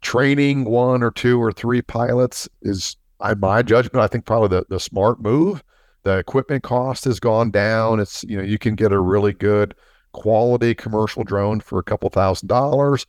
Training 0.00 0.64
one 0.64 1.02
or 1.02 1.10
two 1.10 1.42
or 1.42 1.52
three 1.52 1.82
pilots 1.82 2.48
is, 2.62 2.96
in 3.28 3.40
my 3.40 3.62
judgment, 3.62 4.02
I 4.02 4.06
think 4.06 4.24
probably 4.24 4.48
the, 4.48 4.64
the 4.68 4.80
smart 4.80 5.20
move. 5.20 5.62
The 6.04 6.16
equipment 6.18 6.62
cost 6.62 7.04
has 7.04 7.20
gone 7.20 7.50
down. 7.50 8.00
It's, 8.00 8.24
you 8.24 8.38
know, 8.38 8.44
you 8.44 8.58
can 8.58 8.74
get 8.74 8.92
a 8.92 9.00
really 9.00 9.32
good 9.32 9.74
quality 10.12 10.74
commercial 10.74 11.24
drone 11.24 11.60
for 11.60 11.78
a 11.78 11.82
couple 11.82 12.08
thousand 12.08 12.48
dollars. 12.48 13.04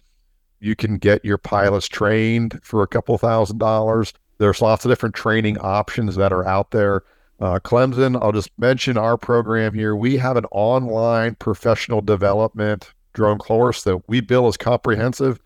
You 0.59 0.75
can 0.75 0.97
get 0.97 1.23
your 1.23 1.37
pilots 1.37 1.87
trained 1.87 2.59
for 2.63 2.83
a 2.83 2.87
couple 2.87 3.17
thousand 3.17 3.57
dollars 3.57 4.13
there's 4.39 4.61
lots 4.61 4.85
of 4.85 4.89
different 4.89 5.15
training 5.15 5.57
options 5.59 6.15
that 6.15 6.33
are 6.33 6.47
out 6.47 6.71
there. 6.71 7.03
Uh, 7.39 7.59
Clemson, 7.59 8.21
I'll 8.21 8.31
just 8.31 8.49
mention 8.57 8.97
our 8.97 9.17
program 9.17 9.73
here. 9.73 9.95
We 9.95 10.17
have 10.17 10.37
an 10.37 10.45
online 10.51 11.35
professional 11.35 12.01
development 12.01 12.93
drone 13.13 13.37
course 13.37 13.83
that 13.83 14.07
we 14.07 14.21
bill 14.21 14.47
as 14.47 14.57
comprehensive. 14.57 15.39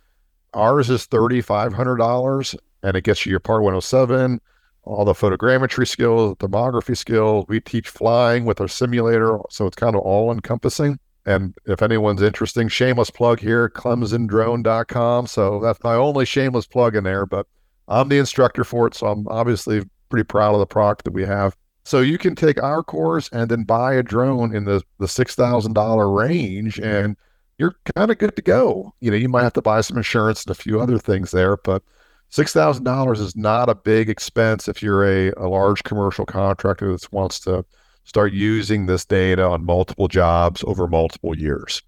Ours 0.53 0.89
is 0.89 1.07
$3,500 1.07 2.55
and 2.83 2.97
it 2.97 3.03
gets 3.03 3.25
you 3.25 3.31
your 3.31 3.39
Part 3.39 3.63
107, 3.63 4.39
all 4.83 5.05
the 5.05 5.13
photogrammetry 5.13 5.87
skills, 5.87 6.35
thermography 6.35 6.95
skills. 6.95 7.45
We 7.47 7.59
teach 7.59 7.89
flying 7.89 8.45
with 8.45 8.61
our 8.61 8.67
simulator. 8.67 9.39
So 9.49 9.65
it's 9.65 9.75
kind 9.75 9.95
of 9.95 10.01
all 10.01 10.31
encompassing. 10.31 10.99
And 11.25 11.55
if 11.65 11.81
anyone's 11.81 12.21
interested, 12.21 12.71
shameless 12.71 13.09
plug 13.09 13.39
here, 13.39 13.69
clemsondrone.com. 13.69 15.27
So 15.27 15.59
that's 15.61 15.83
my 15.83 15.95
only 15.95 16.25
shameless 16.25 16.67
plug 16.67 16.95
in 16.95 17.03
there. 17.03 17.25
But 17.25 17.47
I'm 17.87 18.09
the 18.09 18.17
instructor 18.17 18.63
for 18.63 18.87
it, 18.87 18.93
so 18.93 19.07
I'm 19.07 19.27
obviously 19.27 19.83
pretty 20.09 20.25
proud 20.25 20.53
of 20.53 20.59
the 20.59 20.65
product 20.65 21.05
that 21.05 21.13
we 21.13 21.25
have. 21.25 21.55
So 21.85 21.99
you 21.99 22.17
can 22.17 22.35
take 22.35 22.61
our 22.61 22.83
course 22.83 23.29
and 23.31 23.49
then 23.49 23.63
buy 23.63 23.93
a 23.93 24.03
drone 24.03 24.55
in 24.55 24.63
the 24.65 24.81
the 24.99 25.07
six 25.07 25.35
thousand 25.35 25.73
dollar 25.73 26.09
range, 26.09 26.79
and 26.79 27.17
you're 27.57 27.75
kind 27.95 28.09
of 28.09 28.17
good 28.17 28.35
to 28.35 28.41
go. 28.41 28.93
You 29.01 29.11
know, 29.11 29.17
you 29.17 29.29
might 29.29 29.43
have 29.43 29.53
to 29.53 29.61
buy 29.61 29.81
some 29.81 29.97
insurance 29.97 30.45
and 30.45 30.51
a 30.51 30.59
few 30.59 30.79
other 30.79 30.97
things 30.97 31.31
there, 31.31 31.57
but 31.57 31.83
six 32.29 32.53
thousand 32.53 32.85
dollars 32.85 33.19
is 33.19 33.35
not 33.35 33.69
a 33.69 33.75
big 33.75 34.09
expense 34.09 34.67
if 34.67 34.81
you're 34.81 35.05
a, 35.05 35.33
a 35.37 35.47
large 35.47 35.83
commercial 35.83 36.25
contractor 36.25 36.91
that 36.91 37.11
wants 37.11 37.39
to 37.41 37.65
start 38.03 38.33
using 38.33 38.85
this 38.85 39.05
data 39.05 39.43
on 39.43 39.65
multiple 39.65 40.07
jobs 40.07 40.63
over 40.65 40.87
multiple 40.87 41.37
years. 41.37 41.81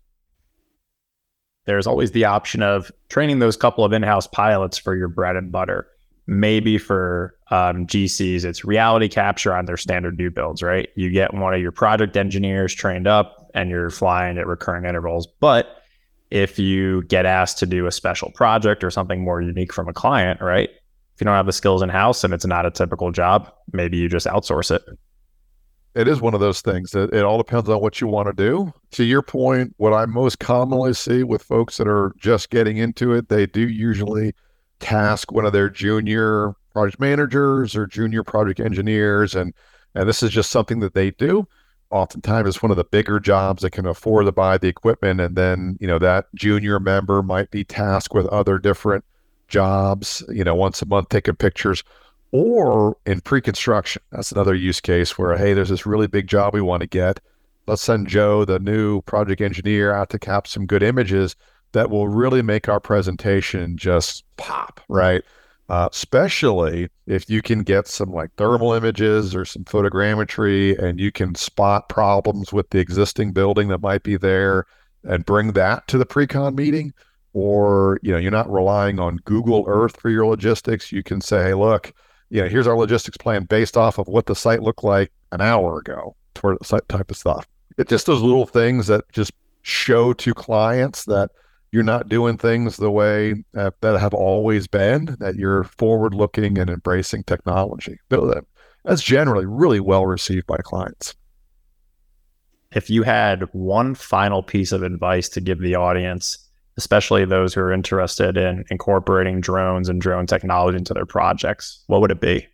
there's 1.65 1.87
always 1.87 2.11
the 2.11 2.25
option 2.25 2.61
of 2.61 2.91
training 3.09 3.39
those 3.39 3.57
couple 3.57 3.83
of 3.83 3.91
in-house 3.91 4.27
pilots 4.27 4.77
for 4.77 4.95
your 4.95 5.07
bread 5.07 5.35
and 5.35 5.51
butter. 5.51 5.87
Maybe 6.27 6.77
for 6.77 7.35
um, 7.51 7.87
GCs, 7.87 8.45
it's 8.45 8.63
reality 8.65 9.07
capture 9.07 9.53
on 9.53 9.65
their 9.65 9.77
standard 9.77 10.17
new 10.17 10.31
builds, 10.31 10.63
right? 10.63 10.89
You 10.95 11.09
get 11.09 11.33
one 11.33 11.53
of 11.53 11.61
your 11.61 11.71
project 11.71 12.17
engineers 12.17 12.73
trained 12.73 13.07
up 13.07 13.49
and 13.53 13.69
you're 13.69 13.89
flying 13.89 14.37
at 14.37 14.47
recurring 14.47 14.85
intervals. 14.85 15.27
But 15.39 15.81
if 16.31 16.57
you 16.57 17.03
get 17.03 17.25
asked 17.25 17.59
to 17.59 17.65
do 17.65 17.85
a 17.85 17.91
special 17.91 18.31
project 18.31 18.83
or 18.83 18.91
something 18.91 19.23
more 19.23 19.41
unique 19.41 19.73
from 19.73 19.87
a 19.87 19.93
client, 19.93 20.41
right? 20.41 20.69
If 21.13 21.21
you 21.21 21.25
don't 21.25 21.35
have 21.35 21.45
the 21.45 21.53
skills 21.53 21.81
in 21.81 21.89
house 21.89 22.23
and 22.23 22.33
it's 22.33 22.45
not 22.45 22.65
a 22.65 22.71
typical 22.71 23.11
job, 23.11 23.51
maybe 23.71 23.97
you 23.97 24.09
just 24.09 24.27
outsource 24.27 24.69
it 24.75 24.83
it 25.95 26.09
is 26.09 26.19
one 26.19 26.33
of 26.33 26.41
those 26.41 26.61
things 26.61 26.91
that 26.91 27.13
it 27.13 27.23
all 27.23 27.37
depends 27.37 27.69
on 27.69 27.79
what 27.79 28.01
you 28.01 28.07
want 28.07 28.27
to 28.27 28.33
do. 28.33 28.73
To 28.91 29.03
your 29.05 29.21
point, 29.21 29.73
what 29.77 29.93
I 29.93 30.05
most 30.05 30.39
commonly 30.39 30.93
see 30.93 31.23
with 31.23 31.41
folks 31.41 31.77
that 31.77 31.87
are 31.87 32.13
just 32.17 32.49
getting 32.49 32.77
into 32.77 33.13
it, 33.13 33.29
they 33.29 33.45
do 33.45 33.61
usually 33.61 34.35
task 34.79 35.31
one 35.31 35.45
of 35.45 35.53
their 35.53 35.69
junior 35.69 36.53
project 36.73 36.99
managers 36.99 37.75
or 37.75 37.87
junior 37.87 38.23
project 38.23 38.59
engineers 38.59 39.33
and 39.33 39.53
and 39.97 40.09
this 40.09 40.21
is 40.21 40.31
just 40.31 40.51
something 40.51 40.81
that 40.81 40.93
they 40.93 41.11
do. 41.11 41.47
Oftentimes 41.89 42.49
it's 42.49 42.61
one 42.61 42.71
of 42.71 42.75
the 42.75 42.83
bigger 42.83 43.17
jobs 43.17 43.61
that 43.61 43.71
can 43.71 43.85
afford 43.85 44.25
to 44.25 44.33
buy 44.33 44.57
the 44.57 44.67
equipment 44.67 45.21
and 45.21 45.37
then, 45.37 45.77
you 45.79 45.87
know, 45.87 45.97
that 45.99 46.25
junior 46.35 46.77
member 46.81 47.23
might 47.23 47.49
be 47.49 47.63
tasked 47.63 48.13
with 48.13 48.25
other 48.27 48.59
different 48.59 49.05
jobs, 49.47 50.21
you 50.27 50.43
know, 50.43 50.55
once 50.55 50.81
a 50.81 50.85
month 50.85 51.07
taking 51.07 51.35
pictures 51.35 51.85
or 52.31 52.97
in 53.05 53.21
pre-construction. 53.21 54.01
That's 54.11 54.31
another 54.31 54.55
use 54.55 54.81
case 54.81 55.17
where, 55.17 55.37
hey, 55.37 55.53
there's 55.53 55.69
this 55.69 55.85
really 55.85 56.07
big 56.07 56.27
job 56.27 56.53
we 56.53 56.61
want 56.61 56.81
to 56.81 56.87
get. 56.87 57.19
Let's 57.67 57.81
send 57.81 58.07
Joe, 58.07 58.45
the 58.45 58.59
new 58.59 59.01
project 59.01 59.41
engineer, 59.41 59.93
out 59.93 60.09
to 60.11 60.19
cap 60.19 60.47
some 60.47 60.65
good 60.65 60.83
images 60.83 61.35
that 61.71 61.89
will 61.89 62.07
really 62.07 62.41
make 62.41 62.69
our 62.69 62.79
presentation 62.79 63.77
just 63.77 64.23
pop, 64.37 64.79
right? 64.87 65.23
Uh, 65.67 65.89
especially 65.91 66.89
if 67.07 67.27
you 67.27 67.41
can 67.41 67.63
get 67.63 67.87
some 67.87 68.11
like 68.11 68.31
thermal 68.35 68.71
images 68.73 69.35
or 69.35 69.45
some 69.45 69.63
photogrammetry 69.63 70.77
and 70.77 70.99
you 70.99 71.11
can 71.11 71.33
spot 71.33 71.89
problems 71.89 72.53
with 72.53 72.69
the 72.69 72.77
existing 72.77 73.31
building 73.31 73.67
that 73.69 73.81
might 73.81 74.03
be 74.03 74.15
there 74.15 74.65
and 75.03 75.25
bring 75.25 75.53
that 75.53 75.87
to 75.87 75.97
the 75.97 76.05
pre-con 76.05 76.53
meeting 76.53 76.93
or 77.33 77.99
you 78.03 78.11
know 78.11 78.17
you're 78.17 78.31
not 78.31 78.51
relying 78.51 78.99
on 78.99 79.17
google 79.25 79.65
earth 79.67 79.99
for 79.99 80.09
your 80.09 80.27
logistics 80.27 80.91
you 80.91 81.01
can 81.01 81.19
say 81.19 81.41
hey 81.43 81.53
look 81.55 81.93
you 82.29 82.41
know, 82.41 82.47
here's 82.47 82.67
our 82.67 82.77
logistics 82.77 83.17
plan 83.17 83.43
based 83.43 83.77
off 83.77 83.97
of 83.97 84.07
what 84.07 84.25
the 84.25 84.35
site 84.35 84.61
looked 84.61 84.83
like 84.83 85.11
an 85.31 85.41
hour 85.41 85.79
ago, 85.79 86.15
toward 86.33 86.63
site 86.65 86.87
type 86.89 87.11
of 87.11 87.17
stuff. 87.17 87.47
It's 87.77 87.89
just 87.89 88.05
those 88.05 88.21
little 88.21 88.45
things 88.45 88.87
that 88.87 89.03
just 89.11 89.31
show 89.61 90.13
to 90.13 90.33
clients 90.33 91.05
that 91.05 91.31
you're 91.71 91.83
not 91.83 92.07
doing 92.07 92.37
things 92.37 92.77
the 92.77 92.91
way 92.91 93.43
uh, 93.57 93.71
that 93.81 93.99
have 93.99 94.13
always 94.13 94.67
been, 94.67 95.17
that 95.19 95.35
you're 95.35 95.65
forward 95.65 96.13
looking 96.13 96.57
and 96.57 96.69
embracing 96.69 97.23
technology. 97.23 97.99
That's 98.85 99.03
generally 99.03 99.45
really 99.45 99.79
well 99.79 100.05
received 100.05 100.47
by 100.47 100.57
clients. 100.57 101.15
If 102.71 102.89
you 102.89 103.03
had 103.03 103.41
one 103.53 103.95
final 103.95 104.43
piece 104.43 104.71
of 104.71 104.83
advice 104.83 105.27
to 105.29 105.41
give 105.41 105.59
the 105.59 105.75
audience 105.75 106.44
especially 106.77 107.25
those 107.25 107.53
who 107.53 107.61
are 107.61 107.71
interested 107.71 108.37
in 108.37 108.65
incorporating 108.69 109.41
drones 109.41 109.89
and 109.89 110.01
drone 110.01 110.25
technology 110.27 110.77
into 110.77 110.93
their 110.93 111.05
projects? 111.05 111.83
What 111.87 112.01
would 112.01 112.11
it 112.11 112.21
be? 112.21 112.47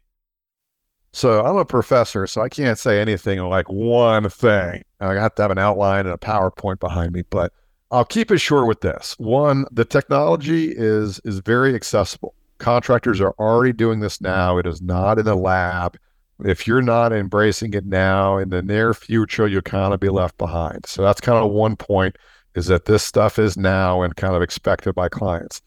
So 1.13 1.45
I'm 1.45 1.57
a 1.57 1.65
professor, 1.65 2.25
so 2.25 2.41
I 2.41 2.47
can't 2.47 2.79
say 2.79 3.01
anything 3.01 3.39
like 3.39 3.67
one 3.69 4.29
thing. 4.29 4.83
I 5.01 5.13
have 5.15 5.35
to 5.35 5.41
have 5.41 5.51
an 5.51 5.57
outline 5.57 6.05
and 6.05 6.13
a 6.13 6.17
PowerPoint 6.17 6.79
behind 6.79 7.11
me, 7.11 7.23
but 7.29 7.51
I'll 7.91 8.05
keep 8.05 8.31
it 8.31 8.37
short 8.37 8.67
with 8.67 8.79
this. 8.79 9.15
One, 9.19 9.65
the 9.71 9.83
technology 9.83 10.71
is 10.71 11.19
is 11.25 11.39
very 11.39 11.75
accessible. 11.75 12.33
Contractors 12.59 13.19
are 13.19 13.35
already 13.39 13.73
doing 13.73 13.99
this 13.99 14.21
now. 14.21 14.57
It 14.57 14.65
is 14.65 14.81
not 14.81 15.19
in 15.19 15.25
the 15.25 15.35
lab. 15.35 15.97
If 16.45 16.65
you're 16.65 16.81
not 16.81 17.11
embracing 17.11 17.73
it 17.73 17.85
now, 17.85 18.37
in 18.37 18.49
the 18.49 18.61
near 18.61 18.93
future, 18.93 19.47
you'll 19.47 19.61
kind 19.61 19.93
of 19.93 19.99
be 19.99 20.09
left 20.09 20.37
behind. 20.37 20.85
So 20.85 21.03
that's 21.03 21.21
kind 21.21 21.43
of 21.43 21.51
one 21.51 21.75
point 21.75 22.15
is 22.55 22.67
that 22.67 22.85
this 22.85 23.03
stuff 23.03 23.39
is 23.39 23.57
now 23.57 24.01
and 24.01 24.15
kind 24.15 24.35
of 24.35 24.41
expected 24.41 24.93
by 24.93 25.09
clients. 25.09 25.61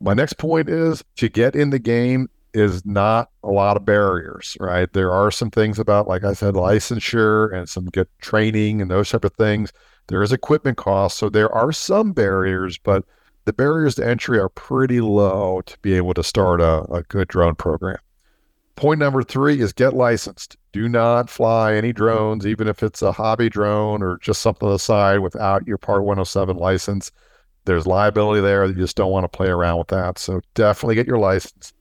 My 0.00 0.14
next 0.14 0.34
point 0.34 0.68
is 0.68 1.02
to 1.16 1.28
get 1.28 1.56
in 1.56 1.70
the 1.70 1.78
game 1.78 2.28
is 2.52 2.84
not 2.86 3.30
a 3.42 3.50
lot 3.50 3.76
of 3.76 3.84
barriers, 3.84 4.56
right? 4.60 4.90
There 4.92 5.12
are 5.12 5.30
some 5.30 5.50
things 5.50 5.78
about, 5.78 6.08
like 6.08 6.24
I 6.24 6.32
said, 6.32 6.54
licensure 6.54 7.54
and 7.54 7.68
some 7.68 7.86
good 7.86 8.08
training 8.20 8.80
and 8.80 8.90
those 8.90 9.10
type 9.10 9.24
of 9.24 9.34
things. 9.34 9.72
There 10.08 10.22
is 10.22 10.32
equipment 10.32 10.76
costs. 10.76 11.18
So 11.18 11.28
there 11.28 11.52
are 11.52 11.72
some 11.72 12.12
barriers, 12.12 12.78
but 12.78 13.04
the 13.44 13.52
barriers 13.52 13.94
to 13.96 14.06
entry 14.06 14.38
are 14.38 14.48
pretty 14.48 15.00
low 15.00 15.62
to 15.66 15.78
be 15.80 15.94
able 15.94 16.14
to 16.14 16.22
start 16.22 16.60
a, 16.60 16.82
a 16.92 17.02
good 17.02 17.28
drone 17.28 17.54
program. 17.54 17.98
Point 18.76 19.00
number 19.00 19.22
three 19.22 19.60
is 19.60 19.72
get 19.72 19.94
licensed. 19.94 20.58
Do 20.72 20.86
not 20.86 21.30
fly 21.30 21.74
any 21.74 21.94
drones, 21.94 22.46
even 22.46 22.68
if 22.68 22.82
it's 22.82 23.00
a 23.00 23.10
hobby 23.10 23.48
drone 23.48 24.02
or 24.02 24.18
just 24.18 24.42
something 24.42 24.66
on 24.66 24.74
the 24.74 24.78
side 24.78 25.20
without 25.20 25.66
your 25.66 25.78
Part 25.78 26.04
107 26.04 26.56
license. 26.58 27.10
There's 27.64 27.86
liability 27.86 28.42
there. 28.42 28.66
You 28.66 28.74
just 28.74 28.96
don't 28.96 29.10
want 29.10 29.24
to 29.24 29.34
play 29.34 29.48
around 29.48 29.78
with 29.78 29.88
that. 29.88 30.18
So 30.18 30.42
definitely 30.54 30.94
get 30.94 31.06
your 31.06 31.18
license. 31.18 31.72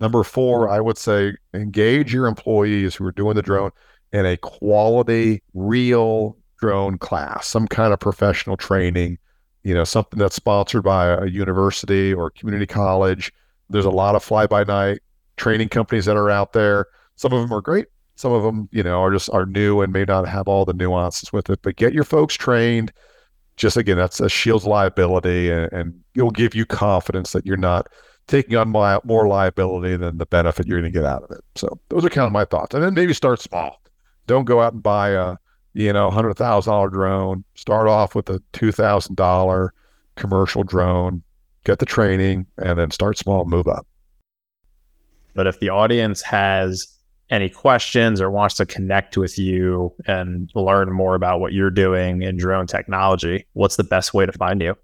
Number 0.00 0.24
four, 0.24 0.68
I 0.68 0.80
would 0.80 0.98
say 0.98 1.34
engage 1.54 2.12
your 2.12 2.26
employees 2.26 2.96
who 2.96 3.06
are 3.06 3.12
doing 3.12 3.36
the 3.36 3.42
drone 3.42 3.70
in 4.12 4.26
a 4.26 4.36
quality, 4.36 5.42
real 5.54 6.36
drone 6.58 6.98
class, 6.98 7.46
some 7.46 7.68
kind 7.68 7.92
of 7.92 8.00
professional 8.00 8.56
training, 8.56 9.18
you 9.62 9.72
know, 9.72 9.84
something 9.84 10.18
that's 10.18 10.34
sponsored 10.34 10.82
by 10.82 11.10
a 11.10 11.26
university 11.26 12.12
or 12.12 12.30
community 12.30 12.66
college. 12.66 13.32
There's 13.68 13.84
a 13.84 13.90
lot 13.90 14.16
of 14.16 14.24
fly 14.24 14.48
by 14.48 14.64
night 14.64 14.98
training 15.40 15.70
companies 15.70 16.04
that 16.04 16.16
are 16.16 16.30
out 16.30 16.52
there. 16.52 16.86
Some 17.16 17.32
of 17.32 17.40
them 17.40 17.52
are 17.52 17.62
great. 17.62 17.86
Some 18.14 18.32
of 18.32 18.42
them, 18.42 18.68
you 18.70 18.82
know, 18.82 19.00
are 19.02 19.10
just 19.10 19.30
are 19.30 19.46
new 19.46 19.80
and 19.80 19.92
may 19.92 20.04
not 20.04 20.28
have 20.28 20.46
all 20.46 20.66
the 20.66 20.74
nuances 20.74 21.32
with 21.32 21.48
it. 21.48 21.60
But 21.62 21.76
get 21.76 21.94
your 21.94 22.04
folks 22.04 22.34
trained. 22.34 22.92
Just 23.56 23.76
again, 23.76 23.96
that's 23.96 24.20
a 24.20 24.28
shields 24.28 24.66
liability, 24.66 25.50
and, 25.50 25.72
and 25.72 26.00
it'll 26.14 26.30
give 26.30 26.54
you 26.54 26.64
confidence 26.64 27.32
that 27.32 27.44
you're 27.44 27.56
not 27.56 27.88
taking 28.26 28.56
on 28.56 28.68
more 28.68 29.26
liability 29.26 29.96
than 29.96 30.18
the 30.18 30.26
benefit 30.26 30.66
you're 30.66 30.80
going 30.80 30.90
to 30.90 30.98
get 30.98 31.04
out 31.06 31.22
of 31.22 31.30
it. 31.30 31.42
So 31.56 31.78
those 31.88 32.04
are 32.04 32.10
kind 32.10 32.26
of 32.26 32.32
my 32.32 32.44
thoughts. 32.44 32.74
And 32.74 32.84
then 32.84 32.94
maybe 32.94 33.12
start 33.12 33.40
small. 33.40 33.82
Don't 34.26 34.44
go 34.44 34.60
out 34.60 34.72
and 34.72 34.82
buy 34.82 35.10
a 35.10 35.36
you 35.72 35.92
know 35.92 36.10
hundred 36.10 36.34
thousand 36.34 36.70
dollar 36.70 36.90
drone. 36.90 37.44
Start 37.54 37.88
off 37.88 38.14
with 38.14 38.28
a 38.28 38.40
two 38.52 38.72
thousand 38.72 39.16
dollar 39.16 39.72
commercial 40.16 40.62
drone. 40.62 41.22
Get 41.64 41.78
the 41.78 41.86
training, 41.86 42.46
and 42.58 42.78
then 42.78 42.90
start 42.90 43.18
small. 43.18 43.44
Move 43.44 43.68
up. 43.68 43.86
But 45.34 45.46
if 45.46 45.60
the 45.60 45.68
audience 45.68 46.22
has 46.22 46.86
any 47.30 47.48
questions 47.48 48.20
or 48.20 48.30
wants 48.30 48.56
to 48.56 48.66
connect 48.66 49.16
with 49.16 49.38
you 49.38 49.94
and 50.06 50.50
learn 50.54 50.92
more 50.92 51.14
about 51.14 51.40
what 51.40 51.52
you're 51.52 51.70
doing 51.70 52.22
in 52.22 52.36
drone 52.36 52.66
technology, 52.66 53.46
what's 53.52 53.76
the 53.76 53.84
best 53.84 54.12
way 54.12 54.26
to 54.26 54.32
find 54.32 54.60
you? 54.60 54.76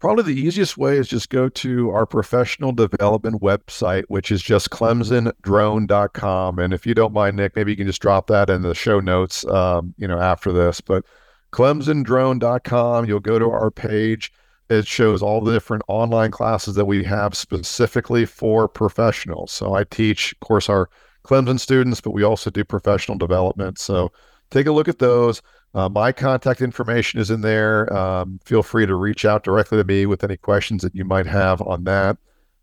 Probably 0.00 0.34
the 0.34 0.40
easiest 0.40 0.76
way 0.76 0.98
is 0.98 1.06
just 1.06 1.30
go 1.30 1.48
to 1.48 1.90
our 1.90 2.06
professional 2.06 2.72
development 2.72 3.40
website, 3.40 4.02
which 4.08 4.32
is 4.32 4.42
just 4.42 4.70
clemsondrone.com. 4.70 6.58
And 6.58 6.74
if 6.74 6.84
you 6.84 6.94
don't 6.94 7.12
mind, 7.12 7.36
Nick, 7.36 7.54
maybe 7.54 7.70
you 7.70 7.76
can 7.76 7.86
just 7.86 8.02
drop 8.02 8.26
that 8.26 8.50
in 8.50 8.62
the 8.62 8.74
show 8.74 8.98
notes, 8.98 9.46
um, 9.46 9.94
you 9.98 10.08
know, 10.08 10.18
after 10.18 10.52
this. 10.52 10.80
But 10.80 11.04
clemsondrone.com, 11.52 13.04
you'll 13.04 13.20
go 13.20 13.38
to 13.38 13.48
our 13.48 13.70
page 13.70 14.32
it 14.72 14.86
shows 14.86 15.22
all 15.22 15.40
the 15.40 15.52
different 15.52 15.82
online 15.88 16.30
classes 16.30 16.74
that 16.76 16.86
we 16.86 17.04
have 17.04 17.36
specifically 17.36 18.24
for 18.24 18.68
professionals. 18.68 19.52
So 19.52 19.74
I 19.74 19.84
teach, 19.84 20.32
of 20.32 20.40
course, 20.40 20.68
our 20.68 20.88
Clemson 21.24 21.60
students, 21.60 22.00
but 22.00 22.12
we 22.12 22.22
also 22.22 22.50
do 22.50 22.64
professional 22.64 23.18
development. 23.18 23.78
So 23.78 24.12
take 24.50 24.66
a 24.66 24.72
look 24.72 24.88
at 24.88 24.98
those. 24.98 25.42
Uh, 25.74 25.88
my 25.88 26.12
contact 26.12 26.60
information 26.60 27.20
is 27.20 27.30
in 27.30 27.40
there. 27.40 27.92
Um, 27.92 28.40
feel 28.44 28.62
free 28.62 28.86
to 28.86 28.94
reach 28.94 29.24
out 29.24 29.44
directly 29.44 29.78
to 29.78 29.84
me 29.84 30.06
with 30.06 30.24
any 30.24 30.36
questions 30.36 30.82
that 30.82 30.94
you 30.94 31.04
might 31.04 31.26
have 31.26 31.62
on 31.62 31.84
that. 31.84 32.18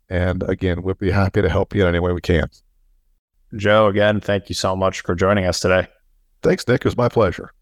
And 0.08 0.42
again, 0.44 0.82
we'll 0.82 0.94
be 0.94 1.10
happy 1.10 1.42
to 1.42 1.48
help 1.48 1.74
you 1.74 1.82
in 1.82 1.88
any 1.88 2.00
way 2.00 2.12
we 2.12 2.20
can. 2.20 2.48
Joe, 3.56 3.86
again, 3.86 4.20
thank 4.20 4.48
you 4.48 4.54
so 4.54 4.76
much 4.76 5.00
for 5.00 5.14
joining 5.14 5.46
us 5.46 5.60
today. 5.60 5.88
Thanks, 6.42 6.66
Nick. 6.66 6.82
It 6.82 6.84
was 6.84 6.96
my 6.96 7.08
pleasure. 7.08 7.52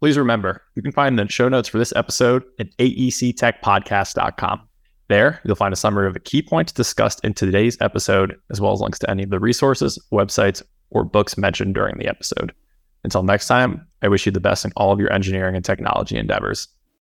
Please 0.00 0.16
remember, 0.16 0.62
you 0.76 0.82
can 0.82 0.92
find 0.92 1.18
the 1.18 1.28
show 1.28 1.48
notes 1.48 1.68
for 1.68 1.78
this 1.78 1.92
episode 1.96 2.44
at 2.60 2.76
aectechpodcast.com. 2.76 4.60
There, 5.08 5.40
you'll 5.44 5.56
find 5.56 5.72
a 5.72 5.76
summary 5.76 6.06
of 6.06 6.14
the 6.14 6.20
key 6.20 6.42
points 6.42 6.70
discussed 6.70 7.24
in 7.24 7.34
today's 7.34 7.76
episode, 7.80 8.36
as 8.50 8.60
well 8.60 8.72
as 8.72 8.80
links 8.80 8.98
to 9.00 9.10
any 9.10 9.22
of 9.22 9.30
the 9.30 9.40
resources, 9.40 9.98
websites, 10.12 10.62
or 10.90 11.02
books 11.02 11.36
mentioned 11.36 11.74
during 11.74 11.98
the 11.98 12.06
episode. 12.06 12.52
Until 13.04 13.22
next 13.22 13.48
time, 13.48 13.86
I 14.02 14.08
wish 14.08 14.26
you 14.26 14.32
the 14.32 14.40
best 14.40 14.64
in 14.64 14.72
all 14.76 14.92
of 14.92 15.00
your 15.00 15.12
engineering 15.12 15.56
and 15.56 15.64
technology 15.64 16.16
endeavors. 16.16 16.68